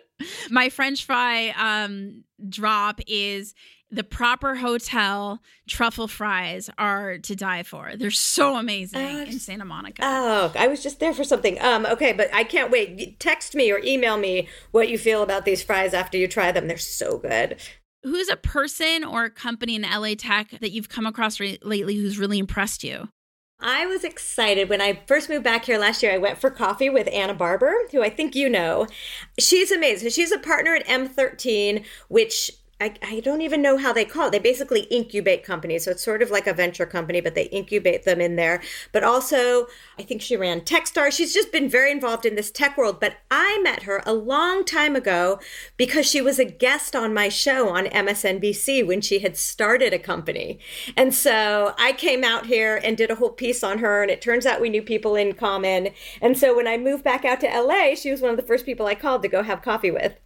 my 0.50 0.68
French 0.68 1.04
fry 1.04 1.48
um, 1.58 2.22
drop 2.48 3.00
is 3.08 3.54
the 3.90 4.04
proper 4.04 4.56
hotel 4.56 5.40
truffle 5.68 6.08
fries 6.08 6.68
are 6.76 7.18
to 7.18 7.36
die 7.36 7.62
for. 7.62 7.92
They're 7.96 8.10
so 8.10 8.56
amazing 8.56 9.00
uh, 9.00 9.24
in 9.28 9.38
Santa 9.38 9.64
Monica. 9.64 10.02
Oh, 10.04 10.52
I 10.56 10.66
was 10.66 10.82
just 10.82 10.98
there 10.98 11.14
for 11.14 11.24
something. 11.24 11.60
Um, 11.60 11.86
okay, 11.86 12.12
but 12.12 12.28
I 12.34 12.44
can't 12.44 12.70
wait. 12.70 13.20
Text 13.20 13.54
me 13.54 13.70
or 13.70 13.78
email 13.84 14.16
me 14.16 14.48
what 14.72 14.88
you 14.88 14.98
feel 14.98 15.22
about 15.22 15.44
these 15.44 15.62
fries 15.62 15.94
after 15.94 16.18
you 16.18 16.26
try 16.26 16.52
them. 16.52 16.66
They're 16.66 16.78
so 16.78 17.18
good. 17.18 17.60
Who's 18.02 18.28
a 18.28 18.36
person 18.36 19.04
or 19.04 19.24
a 19.24 19.30
company 19.30 19.74
in 19.76 19.82
LA 19.82 20.14
Tech 20.16 20.50
that 20.60 20.70
you've 20.70 20.88
come 20.88 21.06
across 21.06 21.40
re- 21.40 21.58
lately 21.62 21.96
who's 21.96 22.18
really 22.18 22.38
impressed 22.38 22.84
you? 22.84 23.08
I 23.58 23.86
was 23.86 24.04
excited 24.04 24.68
when 24.68 24.82
I 24.82 25.00
first 25.06 25.30
moved 25.30 25.44
back 25.44 25.64
here 25.64 25.78
last 25.78 26.02
year. 26.02 26.12
I 26.12 26.18
went 26.18 26.38
for 26.38 26.50
coffee 26.50 26.90
with 26.90 27.08
Anna 27.10 27.34
Barber, 27.34 27.74
who 27.90 28.02
I 28.02 28.10
think 28.10 28.34
you 28.34 28.50
know. 28.50 28.86
She's 29.38 29.70
amazing. 29.70 30.10
She's 30.10 30.30
a 30.30 30.38
partner 30.38 30.74
at 30.74 30.86
M13, 30.86 31.84
which 32.08 32.50
I, 32.78 32.94
I 33.02 33.20
don't 33.20 33.40
even 33.40 33.62
know 33.62 33.78
how 33.78 33.94
they 33.94 34.04
call 34.04 34.28
it. 34.28 34.32
They 34.32 34.38
basically 34.38 34.82
incubate 34.82 35.42
companies. 35.42 35.84
So 35.84 35.92
it's 35.92 36.04
sort 36.04 36.20
of 36.20 36.30
like 36.30 36.46
a 36.46 36.52
venture 36.52 36.84
company, 36.84 37.22
but 37.22 37.34
they 37.34 37.44
incubate 37.44 38.04
them 38.04 38.20
in 38.20 38.36
there. 38.36 38.62
But 38.92 39.02
also, 39.02 39.68
I 39.98 40.02
think 40.02 40.20
she 40.20 40.36
ran 40.36 40.60
Techstars. 40.60 41.12
She's 41.12 41.32
just 41.32 41.50
been 41.50 41.70
very 41.70 41.90
involved 41.90 42.26
in 42.26 42.34
this 42.34 42.50
tech 42.50 42.76
world. 42.76 43.00
But 43.00 43.16
I 43.30 43.58
met 43.62 43.84
her 43.84 44.02
a 44.04 44.12
long 44.12 44.62
time 44.62 44.94
ago 44.94 45.40
because 45.78 46.06
she 46.06 46.20
was 46.20 46.38
a 46.38 46.44
guest 46.44 46.94
on 46.94 47.14
my 47.14 47.30
show 47.30 47.70
on 47.70 47.86
MSNBC 47.86 48.86
when 48.86 49.00
she 49.00 49.20
had 49.20 49.38
started 49.38 49.94
a 49.94 49.98
company. 49.98 50.58
And 50.98 51.14
so 51.14 51.74
I 51.78 51.92
came 51.92 52.24
out 52.24 52.44
here 52.44 52.78
and 52.84 52.94
did 52.94 53.10
a 53.10 53.14
whole 53.14 53.30
piece 53.30 53.64
on 53.64 53.78
her. 53.78 54.02
And 54.02 54.10
it 54.10 54.20
turns 54.20 54.44
out 54.44 54.60
we 54.60 54.68
knew 54.68 54.82
people 54.82 55.16
in 55.16 55.32
common. 55.32 55.88
And 56.20 56.36
so 56.36 56.54
when 56.54 56.66
I 56.66 56.76
moved 56.76 57.04
back 57.04 57.24
out 57.24 57.40
to 57.40 57.46
LA, 57.46 57.94
she 57.94 58.10
was 58.10 58.20
one 58.20 58.32
of 58.32 58.36
the 58.36 58.42
first 58.42 58.66
people 58.66 58.84
I 58.84 58.94
called 58.94 59.22
to 59.22 59.28
go 59.28 59.42
have 59.42 59.62
coffee 59.62 59.90
with. 59.90 60.18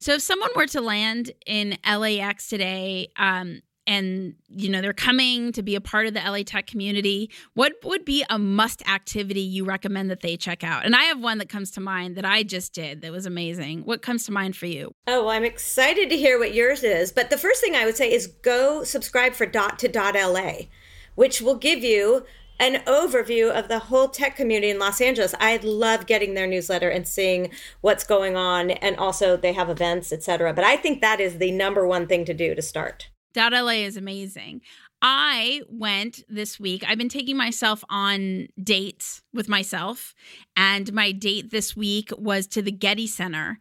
So 0.00 0.14
if 0.14 0.22
someone 0.22 0.50
were 0.54 0.66
to 0.66 0.80
land 0.80 1.32
in 1.46 1.78
LAX 1.86 2.48
today, 2.48 3.08
um, 3.16 3.62
and 3.86 4.34
you 4.48 4.68
know 4.68 4.80
they're 4.80 4.92
coming 4.92 5.52
to 5.52 5.62
be 5.62 5.76
a 5.76 5.80
part 5.80 6.06
of 6.06 6.14
the 6.14 6.20
LA 6.20 6.42
Tech 6.42 6.66
community, 6.66 7.30
what 7.54 7.72
would 7.84 8.04
be 8.04 8.24
a 8.28 8.38
must 8.38 8.86
activity 8.88 9.40
you 9.40 9.64
recommend 9.64 10.10
that 10.10 10.20
they 10.20 10.36
check 10.36 10.64
out? 10.64 10.84
And 10.84 10.96
I 10.96 11.04
have 11.04 11.20
one 11.20 11.38
that 11.38 11.48
comes 11.48 11.70
to 11.72 11.80
mind 11.80 12.16
that 12.16 12.24
I 12.24 12.42
just 12.42 12.72
did 12.72 13.02
that 13.02 13.12
was 13.12 13.26
amazing. 13.26 13.82
What 13.82 14.02
comes 14.02 14.24
to 14.26 14.32
mind 14.32 14.56
for 14.56 14.66
you? 14.66 14.92
Oh, 15.06 15.22
well, 15.22 15.30
I'm 15.30 15.44
excited 15.44 16.10
to 16.10 16.16
hear 16.16 16.38
what 16.38 16.54
yours 16.54 16.82
is. 16.82 17.12
But 17.12 17.30
the 17.30 17.38
first 17.38 17.60
thing 17.60 17.76
I 17.76 17.84
would 17.84 17.96
say 17.96 18.12
is 18.12 18.26
go 18.26 18.82
subscribe 18.82 19.34
for 19.34 19.46
Dot 19.46 19.78
to 19.80 19.88
Dot 19.88 20.14
LA, 20.14 20.66
which 21.14 21.40
will 21.40 21.56
give 21.56 21.84
you 21.84 22.24
an 22.58 22.82
overview 22.86 23.50
of 23.50 23.68
the 23.68 23.78
whole 23.78 24.08
tech 24.08 24.36
community 24.36 24.70
in 24.70 24.78
Los 24.78 25.00
Angeles. 25.00 25.34
I 25.40 25.56
love 25.58 26.06
getting 26.06 26.34
their 26.34 26.46
newsletter 26.46 26.88
and 26.88 27.06
seeing 27.06 27.50
what's 27.80 28.04
going 28.04 28.36
on 28.36 28.70
and 28.70 28.96
also 28.96 29.36
they 29.36 29.52
have 29.52 29.68
events, 29.68 30.12
etc. 30.12 30.52
But 30.52 30.64
I 30.64 30.76
think 30.76 31.00
that 31.00 31.20
is 31.20 31.38
the 31.38 31.50
number 31.50 31.86
one 31.86 32.06
thing 32.06 32.24
to 32.24 32.34
do 32.34 32.54
to 32.54 32.62
start. 32.62 33.08
Dot 33.34 33.52
LA 33.52 33.84
is 33.84 33.96
amazing. 33.96 34.62
I 35.02 35.60
went 35.68 36.24
this 36.28 36.58
week. 36.58 36.82
I've 36.88 36.98
been 36.98 37.08
taking 37.08 37.36
myself 37.36 37.84
on 37.90 38.48
dates 38.62 39.22
with 39.32 39.48
myself, 39.48 40.14
and 40.56 40.92
my 40.92 41.12
date 41.12 41.50
this 41.50 41.76
week 41.76 42.10
was 42.16 42.46
to 42.48 42.62
the 42.62 42.72
Getty 42.72 43.06
Center. 43.06 43.58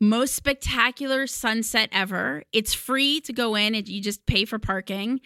Most 0.00 0.34
spectacular 0.34 1.28
sunset 1.28 1.88
ever. 1.92 2.42
It's 2.52 2.74
free 2.74 3.20
to 3.20 3.32
go 3.32 3.54
in, 3.54 3.76
and 3.76 3.88
you 3.88 4.02
just 4.02 4.26
pay 4.26 4.44
for 4.44 4.58
parking. 4.58 5.20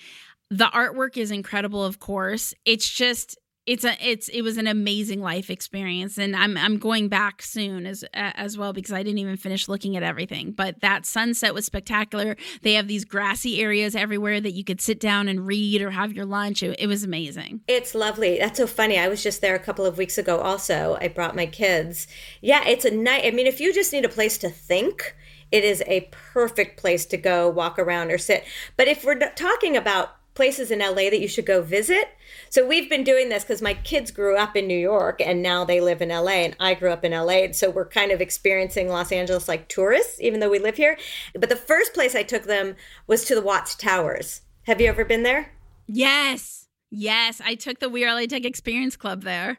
The 0.51 0.67
artwork 0.67 1.17
is 1.17 1.31
incredible, 1.31 1.85
of 1.85 1.99
course. 1.99 2.55
It's 2.65 2.89
just 2.89 3.39
it's 3.67 3.85
a 3.85 3.97
it's 4.01 4.29
it 4.29 4.43
was 4.43 4.57
an 4.57 4.69
amazing 4.69 5.21
life 5.21 5.51
experience 5.51 6.19
and 6.19 6.37
i'm 6.37 6.57
i'm 6.57 6.79
going 6.79 7.09
back 7.09 7.43
soon 7.43 7.85
as 7.85 8.05
as 8.15 8.57
well 8.57 8.73
because 8.73 8.93
i 8.93 9.03
didn't 9.03 9.19
even 9.19 9.37
finish 9.37 9.69
looking 9.69 9.97
at 9.97 10.03
everything. 10.03 10.53
But 10.53 10.81
that 10.81 11.05
sunset 11.05 11.53
was 11.53 11.67
spectacular. 11.67 12.37
They 12.63 12.75
have 12.75 12.87
these 12.87 13.05
grassy 13.05 13.61
areas 13.61 13.97
everywhere 13.97 14.41
that 14.41 14.53
you 14.53 14.63
could 14.63 14.81
sit 14.81 15.01
down 15.01 15.29
and 15.29 15.47
read 15.47 15.83
or 15.83 15.91
have 15.91 16.13
your 16.13 16.25
lunch. 16.25 16.63
It, 16.63 16.77
it 16.79 16.87
was 16.87 17.03
amazing. 17.03 17.63
It's 17.67 17.95
lovely. 17.95 18.39
That's 18.39 18.59
so 18.59 18.67
funny. 18.67 18.99
I 18.99 19.09
was 19.09 19.23
just 19.23 19.41
there 19.41 19.57
a 19.57 19.61
couple 19.61 19.85
of 19.85 19.99
weeks 19.99 20.17
ago 20.17 20.39
also. 20.39 20.97
I 21.01 21.09
brought 21.09 21.35
my 21.35 21.47
kids. 21.47 22.07
Yeah 22.41 22.65
it's 22.67 22.85
a 22.85 22.91
night 22.91 23.25
i 23.25 23.31
mean 23.31 23.47
if 23.47 23.61
you 23.61 23.75
just 23.75 23.93
need 23.93 24.05
a 24.05 24.09
place 24.09 24.39
to 24.39 24.49
think 24.49 25.15
it 25.53 25.65
is 25.65 25.83
a 25.87 26.09
perfect 26.11 26.79
place 26.79 27.07
to 27.07 27.17
go 27.17 27.49
walk 27.49 27.79
around 27.79 28.11
or 28.11 28.19
sit. 28.19 28.45
But 28.77 28.89
if 28.89 29.05
we're 29.05 29.19
talking 29.31 29.77
about 29.77 30.16
places 30.37 30.71
in 30.71 30.79
LA 30.79 31.11
that 31.11 31.21
you 31.21 31.27
should 31.27 31.47
go 31.47 31.63
visit. 31.63 32.11
So 32.51 32.67
we've 32.67 32.89
been 32.89 33.03
doing 33.03 33.29
this 33.29 33.43
because 33.43 33.61
my 33.61 33.75
kids 33.75 34.11
grew 34.11 34.37
up 34.37 34.55
in 34.55 34.69
New 34.69 34.79
York 34.79 35.21
and 35.21 35.43
now 35.43 35.65
they 35.65 35.81
live 35.81 36.01
in 36.01 36.11
LA 36.11 36.45
and 36.45 36.57
I 36.61 36.75
grew 36.75 36.91
up 36.91 37.05
in 37.05 37.13
LA. 37.13 37.45
And 37.45 37.57
so 37.57 37.71
we're 37.71 37.89
kind 37.89 38.13
of 38.13 38.21
experiencing 38.21 38.89
Los 38.89 39.11
Angeles 39.11 39.49
like 39.49 39.69
tourists, 39.69 40.21
even 40.21 40.39
though 40.39 40.51
we 40.51 40.61
live 40.61 40.77
here. 40.77 40.97
But 41.35 41.49
the 41.49 41.57
first 41.57 41.95
place 41.95 42.15
I 42.15 42.23
took 42.23 42.45
them 42.45 42.77
was 43.07 43.25
to 43.25 43.35
the 43.35 43.43
Watts 43.43 43.75
Towers. 43.75 44.43
Have 44.65 44.81
you 44.81 44.89
ever 44.89 45.05
been 45.05 45.23
there? 45.23 45.53
Yes. 45.87 46.69
Yes. 46.91 47.41
I 47.45 47.55
took 47.55 47.81
the 47.81 47.89
We 47.89 48.05
Are 48.05 48.15
LA 48.15 48.27
Tech 48.27 48.45
Experience 48.45 48.97
Club 48.97 49.23
there. 49.23 49.59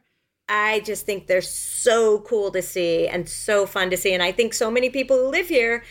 I 0.50 0.80
just 0.82 1.06
think 1.06 1.28
they're 1.28 1.42
so 1.42 2.20
cool 2.22 2.52
to 2.52 2.62
see 2.62 3.08
and 3.08 3.28
so 3.28 3.66
fun 3.66 3.90
to 3.90 3.98
see. 3.98 4.14
And 4.14 4.24
I 4.24 4.32
think 4.32 4.54
so 4.54 4.72
many 4.72 4.90
people 4.90 5.18
who 5.18 5.28
live 5.28 5.48
here 5.48 5.84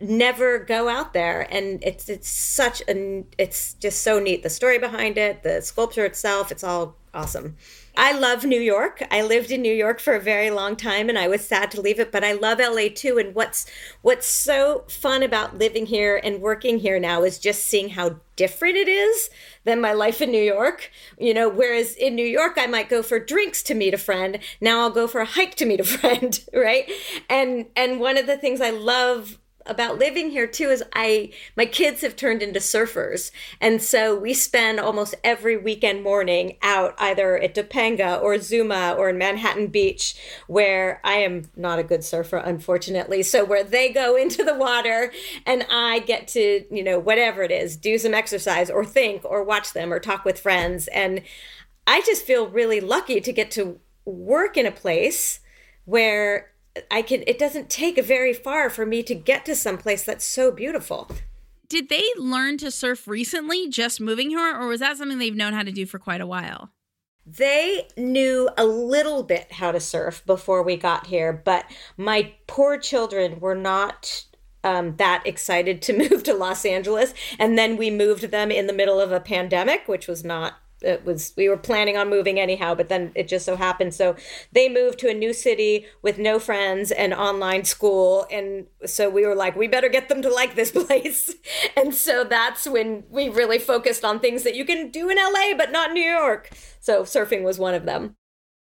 never 0.00 0.58
go 0.58 0.88
out 0.88 1.12
there. 1.12 1.46
And 1.50 1.82
it's 1.82 2.08
it's 2.08 2.28
such 2.28 2.82
a 2.88 3.24
it's 3.38 3.74
just 3.74 4.02
so 4.02 4.18
neat 4.18 4.42
the 4.42 4.50
story 4.50 4.78
behind 4.78 5.18
it 5.18 5.42
the 5.42 5.60
sculpture 5.62 6.04
itself 6.04 6.50
it's 6.50 6.64
all 6.64 6.96
awesome. 7.12 7.56
I 7.96 8.10
love 8.10 8.44
new 8.44 8.60
york. 8.60 9.04
I 9.08 9.22
lived 9.22 9.52
in 9.52 9.62
new 9.62 9.72
york 9.72 10.00
for 10.00 10.14
a 10.14 10.20
very 10.20 10.50
long 10.50 10.74
time 10.74 11.08
and 11.08 11.16
i 11.16 11.28
was 11.28 11.46
sad 11.46 11.70
to 11.70 11.80
leave 11.80 12.00
it 12.00 12.10
but 12.10 12.24
i 12.24 12.32
love 12.32 12.58
la 12.58 12.88
too. 12.92 13.18
And 13.18 13.36
what's 13.36 13.66
what's 14.02 14.26
so 14.26 14.84
fun 14.88 15.22
about 15.22 15.58
living 15.58 15.86
here 15.86 16.20
and 16.24 16.40
working 16.42 16.80
here 16.80 16.98
now 16.98 17.22
is 17.22 17.38
just 17.38 17.64
seeing 17.64 17.90
how 17.90 18.16
different 18.34 18.76
it 18.76 18.88
is 18.88 19.30
than 19.62 19.80
my 19.80 19.92
life 19.92 20.20
in 20.20 20.32
new 20.32 20.42
york. 20.42 20.90
You 21.16 21.34
know 21.34 21.48
whereas 21.48 21.94
in 21.94 22.16
new 22.16 22.26
york 22.26 22.54
i 22.56 22.66
might 22.66 22.88
go 22.88 23.00
for 23.00 23.20
drinks 23.20 23.62
to 23.64 23.74
meet 23.74 23.94
a 23.94 23.98
friend. 23.98 24.40
Now 24.60 24.80
i'll 24.80 24.90
go 24.90 25.06
for 25.06 25.20
a 25.20 25.26
hike 25.26 25.54
to 25.56 25.66
meet 25.66 25.78
a 25.78 25.84
friend 25.98 26.40
right? 26.52 26.90
And 27.30 27.66
and 27.76 28.00
one 28.00 28.18
of 28.18 28.26
the 28.26 28.36
things 28.36 28.60
i 28.60 28.70
love 28.70 29.38
about 29.66 29.98
living 29.98 30.30
here 30.30 30.46
too 30.46 30.68
is 30.68 30.82
I 30.94 31.32
my 31.56 31.66
kids 31.66 32.02
have 32.02 32.16
turned 32.16 32.42
into 32.42 32.60
surfers. 32.60 33.30
And 33.60 33.82
so 33.82 34.14
we 34.14 34.34
spend 34.34 34.80
almost 34.80 35.14
every 35.24 35.56
weekend 35.56 36.02
morning 36.02 36.56
out 36.62 36.94
either 36.98 37.38
at 37.38 37.54
Topanga 37.54 38.20
or 38.20 38.38
Zuma 38.38 38.94
or 38.98 39.08
in 39.08 39.18
Manhattan 39.18 39.68
Beach 39.68 40.14
where 40.46 41.00
I 41.04 41.14
am 41.14 41.50
not 41.56 41.78
a 41.78 41.84
good 41.84 42.04
surfer 42.04 42.36
unfortunately. 42.36 43.22
So 43.22 43.44
where 43.44 43.64
they 43.64 43.90
go 43.90 44.16
into 44.24 44.44
the 44.44 44.54
water 44.54 45.12
and 45.46 45.66
I 45.70 46.00
get 46.00 46.28
to 46.28 46.64
you 46.70 46.82
know 46.82 46.98
whatever 46.98 47.42
it 47.42 47.50
is 47.50 47.76
do 47.76 47.98
some 47.98 48.14
exercise 48.14 48.70
or 48.70 48.84
think 48.84 49.24
or 49.24 49.42
watch 49.42 49.72
them 49.72 49.92
or 49.92 49.98
talk 49.98 50.24
with 50.24 50.40
friends. 50.40 50.88
And 50.88 51.22
I 51.86 52.00
just 52.02 52.24
feel 52.24 52.48
really 52.48 52.80
lucky 52.80 53.20
to 53.20 53.32
get 53.32 53.50
to 53.52 53.78
work 54.04 54.56
in 54.56 54.66
a 54.66 54.72
place 54.72 55.40
where 55.84 56.50
I 56.90 57.02
can 57.02 57.22
it 57.26 57.38
doesn't 57.38 57.70
take 57.70 58.02
very 58.04 58.32
far 58.32 58.68
for 58.70 58.84
me 58.84 59.02
to 59.04 59.14
get 59.14 59.44
to 59.46 59.54
some 59.54 59.78
place 59.78 60.04
that's 60.04 60.24
so 60.24 60.50
beautiful. 60.50 61.10
Did 61.68 61.88
they 61.88 62.04
learn 62.16 62.58
to 62.58 62.70
surf 62.70 63.08
recently 63.08 63.68
just 63.68 64.00
moving 64.00 64.30
here 64.30 64.54
or 64.54 64.68
was 64.68 64.80
that 64.80 64.96
something 64.96 65.18
they've 65.18 65.34
known 65.34 65.52
how 65.52 65.62
to 65.62 65.72
do 65.72 65.86
for 65.86 65.98
quite 65.98 66.20
a 66.20 66.26
while? 66.26 66.70
They 67.26 67.88
knew 67.96 68.50
a 68.58 68.66
little 68.66 69.22
bit 69.22 69.52
how 69.52 69.72
to 69.72 69.80
surf 69.80 70.22
before 70.26 70.62
we 70.62 70.76
got 70.76 71.06
here, 71.06 71.32
but 71.32 71.64
my 71.96 72.34
poor 72.46 72.76
children 72.76 73.40
were 73.40 73.54
not 73.54 74.26
um, 74.62 74.96
that 74.96 75.22
excited 75.26 75.80
to 75.82 75.96
move 76.10 76.22
to 76.24 76.34
Los 76.34 76.64
Angeles. 76.64 77.14
And 77.38 77.56
then 77.56 77.76
we 77.76 77.90
moved 77.90 78.30
them 78.30 78.50
in 78.50 78.66
the 78.66 78.72
middle 78.72 79.00
of 79.00 79.12
a 79.12 79.20
pandemic, 79.20 79.86
which 79.86 80.06
was 80.06 80.24
not 80.24 80.54
it 80.84 81.04
was 81.04 81.32
we 81.36 81.48
were 81.48 81.56
planning 81.56 81.96
on 81.96 82.10
moving 82.10 82.38
anyhow 82.38 82.74
but 82.74 82.88
then 82.88 83.12
it 83.14 83.28
just 83.28 83.44
so 83.46 83.56
happened. 83.56 83.94
So 83.94 84.16
they 84.52 84.68
moved 84.68 84.98
to 85.00 85.10
a 85.10 85.14
new 85.14 85.32
city 85.32 85.86
with 86.02 86.18
no 86.18 86.38
friends 86.38 86.90
and 86.90 87.12
online 87.14 87.64
school. 87.64 88.26
And 88.30 88.66
so 88.86 89.08
we 89.10 89.26
were 89.26 89.34
like 89.34 89.56
we 89.56 89.66
better 89.66 89.88
get 89.88 90.08
them 90.08 90.22
to 90.22 90.30
like 90.32 90.54
this 90.54 90.70
place. 90.84 91.34
And 91.76 91.94
so 91.94 92.24
that's 92.24 92.66
when 92.66 93.04
we 93.10 93.28
really 93.28 93.58
focused 93.58 94.04
on 94.04 94.20
things 94.20 94.42
that 94.42 94.54
you 94.54 94.64
can 94.64 94.90
do 94.90 95.08
in 95.08 95.16
LA 95.16 95.56
but 95.56 95.72
not 95.72 95.92
New 95.92 96.02
York. 96.02 96.50
So 96.80 97.02
surfing 97.02 97.42
was 97.42 97.58
one 97.58 97.74
of 97.74 97.84
them 97.84 98.16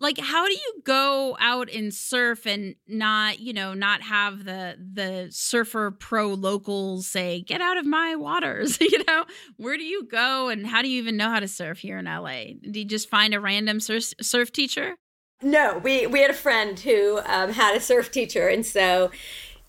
like 0.01 0.19
how 0.19 0.47
do 0.47 0.53
you 0.53 0.83
go 0.85 1.37
out 1.41 1.71
and 1.71 1.93
surf 1.93 2.47
and 2.47 2.75
not 2.87 3.41
you 3.41 3.53
know 3.53 3.75
not 3.75 4.03
have 4.03 4.45
the 4.45 4.77
the 4.93 5.29
surfer 5.31 5.91
pro 5.91 6.29
locals 6.29 7.07
say 7.07 7.41
get 7.43 7.61
out 7.61 7.77
of 7.77 7.87
my 7.87 8.15
waters 8.15 8.79
you 8.81 9.05
know 9.05 9.25
where 9.57 9.77
do 9.77 9.85
you 9.85 10.07
go 10.07 10.49
and 10.49 10.67
how 10.67 10.83
do 10.83 10.89
you 10.89 11.01
even 11.01 11.17
know 11.17 11.31
how 11.31 11.41
to 11.41 11.49
surf 11.49 11.79
here 11.79 11.99
in 11.99 12.05
la 12.05 12.45
do 12.71 12.81
you 12.81 12.85
just 12.85 13.09
find 13.09 13.35
a 13.35 13.41
random 13.41 13.81
surf, 13.81 14.13
surf 14.21 14.53
teacher 14.53 14.97
no 15.43 15.79
we 15.79 16.07
we 16.07 16.21
had 16.21 16.31
a 16.31 16.35
friend 16.35 16.81
who 16.81 17.21
um, 17.27 17.53
had 17.53 17.77
a 17.77 17.81
surf 17.81 18.11
teacher 18.11 18.49
and 18.49 18.65
so 18.65 19.11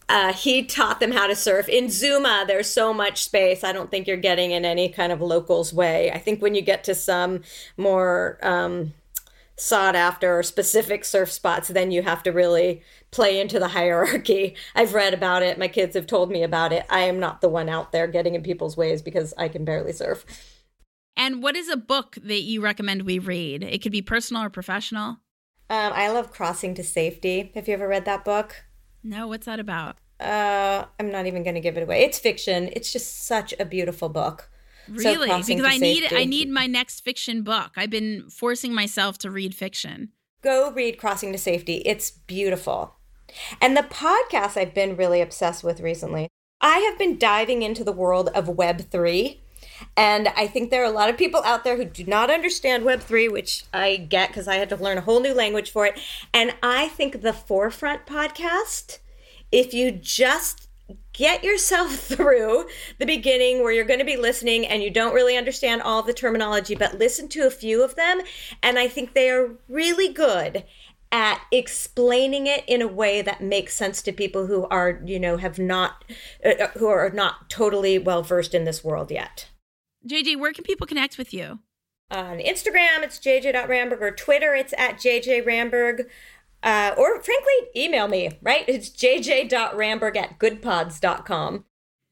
uh, 0.10 0.34
he 0.34 0.64
taught 0.64 1.00
them 1.00 1.12
how 1.12 1.28
to 1.28 1.36
surf 1.36 1.70
in 1.70 1.88
Zuma. 1.88 2.44
There's 2.48 2.68
so 2.68 2.96
much 2.96 3.24
space. 3.24 3.64
I 3.64 3.72
don't 3.72 3.92
think 3.92 4.08
you're 4.08 4.18
getting 4.18 4.50
in 4.50 4.66
any 4.66 4.90
kind 4.90 5.12
of 5.12 5.22
locals 5.22 5.72
way. 5.72 6.12
I 6.12 6.18
think 6.18 6.42
when 6.42 6.56
you 6.56 6.64
get 6.64 6.84
to 6.86 6.96
some 6.96 7.44
more 7.78 8.40
um, 8.42 8.92
sought 9.60 9.96
after 9.96 10.40
or 10.40 10.44
specific 10.44 11.04
surf 11.04 11.32
spots, 11.32 11.68
then 11.68 11.92
you 11.92 12.02
have 12.02 12.24
to 12.24 12.32
really 12.32 12.82
play 13.12 13.40
into 13.40 13.60
the 13.60 13.68
hierarchy. 13.70 14.56
I've 14.76 14.94
read 14.94 15.14
about 15.14 15.44
it. 15.44 15.60
My 15.60 15.68
kids 15.68 15.96
have 15.96 16.08
told 16.08 16.32
me 16.32 16.44
about 16.44 16.72
it. 16.72 16.86
I 16.90 17.02
am 17.02 17.20
not 17.20 17.42
the 17.42 17.50
one 17.50 17.70
out 17.70 17.92
there 17.92 18.08
getting 18.08 18.36
in 18.36 18.44
people's 18.44 18.78
ways 18.78 19.02
because 19.02 19.34
I 19.38 19.50
can 19.50 19.66
barely 19.66 19.94
surf. 19.94 20.26
And 21.18 21.44
what 21.44 21.58
is 21.58 21.68
a 21.68 21.76
book 21.76 22.18
that 22.24 22.42
you 22.42 22.62
recommend 22.62 23.02
we 23.02 23.20
read? 23.20 23.64
It 23.64 23.82
could 23.82 23.92
be 23.92 24.02
personal 24.02 24.44
or 24.44 24.50
professional. 24.50 25.18
Um, 25.70 25.92
I 25.94 26.10
love 26.10 26.32
Crossing 26.32 26.74
to 26.76 26.84
Safety. 26.84 27.52
Have 27.54 27.68
you 27.68 27.74
ever 27.74 27.88
read 27.88 28.06
that 28.06 28.24
book? 28.24 28.64
No, 29.04 29.28
what's 29.28 29.46
that 29.46 29.60
about? 29.60 29.98
Uh, 30.20 30.86
I'm 31.00 31.12
not 31.12 31.26
even 31.26 31.44
going 31.44 31.56
to 31.56 31.62
give 31.62 31.78
it 31.78 31.84
away. 31.84 32.04
It's 32.04 32.20
fiction. 32.20 32.70
It's 32.74 32.92
just 32.92 33.26
such 33.26 33.54
a 33.60 33.66
beautiful 33.66 34.10
book. 34.10 34.50
Really? 34.88 35.30
So 35.30 35.56
because 35.56 35.66
I 35.66 35.78
need 35.78 36.14
I 36.14 36.26
need 36.26 36.50
my 36.50 36.68
next 36.68 37.02
fiction 37.02 37.44
book. 37.44 37.72
I've 37.76 37.90
been 37.90 38.30
forcing 38.30 38.74
myself 38.74 39.18
to 39.20 39.32
read 39.32 39.54
fiction. 39.56 40.10
Go 40.42 40.72
read 40.72 40.98
Crossing 40.98 41.32
to 41.34 41.38
Safety. 41.38 41.84
It's 41.86 42.12
beautiful. 42.12 42.96
And 43.62 43.76
the 43.76 43.84
podcast 43.84 44.58
I've 44.58 44.74
been 44.74 44.96
really 44.96 45.22
obsessed 45.22 45.64
with 45.64 45.82
recently. 45.82 46.30
I 46.62 46.80
have 46.80 46.98
been 46.98 47.18
diving 47.18 47.62
into 47.62 47.84
the 47.84 47.92
world 47.92 48.30
of 48.30 48.46
Web3. 48.46 49.40
And 49.96 50.30
I 50.30 50.48
think 50.48 50.70
there 50.70 50.82
are 50.82 50.92
a 50.92 50.96
lot 50.96 51.10
of 51.10 51.18
people 51.18 51.42
out 51.44 51.64
there 51.64 51.78
who 51.78 51.86
do 51.86 52.06
not 52.06 52.30
understand 52.30 52.84
Web3, 52.84 53.32
which 53.32 53.64
I 53.74 53.98
get 53.98 54.30
because 54.30 54.48
I 54.48 54.56
had 54.56 54.70
to 54.70 54.76
learn 54.76 54.98
a 54.98 55.02
whole 55.02 55.20
new 55.20 55.34
language 55.34 55.72
for 55.72 55.86
it. 55.86 56.00
And 56.34 56.56
I 56.64 56.88
think 56.90 57.22
the 57.22 57.34
Forefront 57.34 58.06
podcast, 58.06 59.00
if 59.52 59.74
you 59.74 59.92
just 59.92 60.69
get 61.20 61.44
yourself 61.44 61.94
through 62.00 62.66
the 62.98 63.06
beginning 63.06 63.62
where 63.62 63.74
you're 63.74 63.86
going 63.86 64.00
to 64.00 64.06
be 64.06 64.18
listening 64.18 64.66
and 64.66 64.82
you 64.82 64.90
don't 64.90 65.14
really 65.14 65.38
understand 65.38 65.82
all 65.82 66.02
the 66.02 66.14
terminology, 66.14 66.74
but 66.74 66.98
listen 66.98 67.28
to 67.28 67.46
a 67.46 67.52
few 67.52 67.84
of 67.84 67.96
them. 67.96 68.22
And 68.64 68.80
I 68.80 68.88
think 68.88 69.14
they 69.14 69.30
are 69.30 69.52
really 69.68 70.12
good 70.12 70.64
at 71.12 71.42
explaining 71.52 72.48
it 72.48 72.64
in 72.68 72.82
a 72.82 72.88
way 72.88 73.22
that 73.22 73.42
makes 73.42 73.74
sense 73.76 74.02
to 74.04 74.14
people 74.14 74.48
who 74.48 74.66
are, 74.68 75.02
you 75.04 75.20
know, 75.20 75.38
have 75.38 75.60
not, 75.60 76.06
uh, 76.46 76.50
uh 76.50 76.68
who 76.78 76.88
are 76.88 77.10
not 77.10 77.50
totally 77.50 78.00
well 78.00 78.24
versed 78.24 78.56
in 78.56 78.64
this 78.64 78.84
world 78.84 79.12
yet. 79.12 79.50
JJ, 80.08 80.40
where 80.40 80.54
can 80.54 80.64
people 80.64 80.88
connect 80.88 81.18
with 81.18 81.34
you? 81.34 81.60
On 82.12 82.38
Instagram, 82.38 83.04
it's 83.04 83.20
jj.ramberg, 83.20 84.02
or 84.02 84.12
Twitter, 84.12 84.56
it's 84.56 84.74
at 84.78 84.96
jjramberg. 84.96 86.06
Uh, 86.62 86.94
or 86.98 87.22
frankly, 87.22 87.54
email 87.76 88.08
me, 88.08 88.32
right? 88.42 88.66
It's 88.68 88.90
jj.ramberg 88.90 90.18
at 90.18 90.40
goodpods.com. 90.40 91.66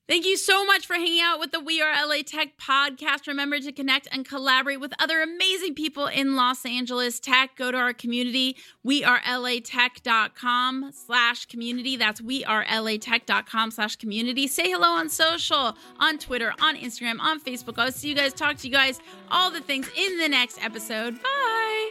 Thank 0.07 0.25
you 0.25 0.37
so 0.37 0.65
much 0.65 0.87
for 0.87 0.93
hanging 0.93 1.21
out 1.21 1.37
with 1.37 1.51
the 1.51 1.59
We 1.59 1.81
Are 1.81 2.07
LA 2.07 2.21
Tech 2.25 2.57
podcast. 2.57 3.27
Remember 3.27 3.59
to 3.59 3.73
connect 3.73 4.07
and 4.09 4.25
collaborate 4.25 4.79
with 4.79 4.93
other 4.99 5.21
amazing 5.21 5.75
people 5.75 6.07
in 6.07 6.37
Los 6.37 6.65
Angeles 6.65 7.19
tech. 7.19 7.57
Go 7.57 7.71
to 7.71 7.77
our 7.77 7.91
community, 7.91 8.55
wearelatech.com 8.85 10.91
slash 10.93 11.45
community. 11.47 11.97
That's 11.97 12.21
wearelatech.com 12.21 13.71
slash 13.71 13.97
community. 13.97 14.47
Say 14.47 14.71
hello 14.71 14.87
on 14.87 15.09
social, 15.09 15.75
on 15.99 16.17
Twitter, 16.19 16.53
on 16.61 16.77
Instagram, 16.77 17.19
on 17.19 17.41
Facebook. 17.41 17.77
I'll 17.77 17.91
see 17.91 18.07
you 18.07 18.15
guys, 18.15 18.31
talk 18.31 18.55
to 18.57 18.67
you 18.67 18.73
guys, 18.73 19.01
all 19.29 19.51
the 19.51 19.59
things 19.59 19.89
in 19.97 20.19
the 20.19 20.29
next 20.29 20.63
episode. 20.63 21.21
Bye. 21.21 21.89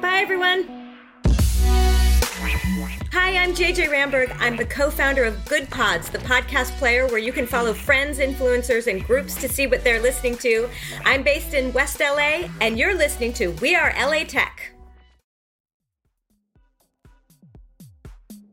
Bye, 0.00 0.20
everyone. 0.22 0.79
Hi, 3.12 3.36
I'm 3.36 3.54
JJ 3.54 3.88
Ramberg. 3.88 4.34
I'm 4.40 4.56
the 4.56 4.64
co 4.64 4.90
founder 4.90 5.22
of 5.22 5.44
Good 5.44 5.70
Pods, 5.70 6.10
the 6.10 6.18
podcast 6.18 6.70
player 6.78 7.06
where 7.06 7.18
you 7.18 7.32
can 7.32 7.46
follow 7.46 7.72
friends, 7.72 8.18
influencers, 8.18 8.90
and 8.90 9.04
groups 9.04 9.36
to 9.36 9.48
see 9.48 9.68
what 9.68 9.84
they're 9.84 10.02
listening 10.02 10.36
to. 10.38 10.68
I'm 11.04 11.22
based 11.22 11.54
in 11.54 11.72
West 11.72 12.00
LA, 12.00 12.48
and 12.60 12.76
you're 12.76 12.94
listening 12.94 13.32
to 13.34 13.52
We 13.60 13.76
Are 13.76 13.94
LA 13.96 14.24
Tech. 14.24 14.72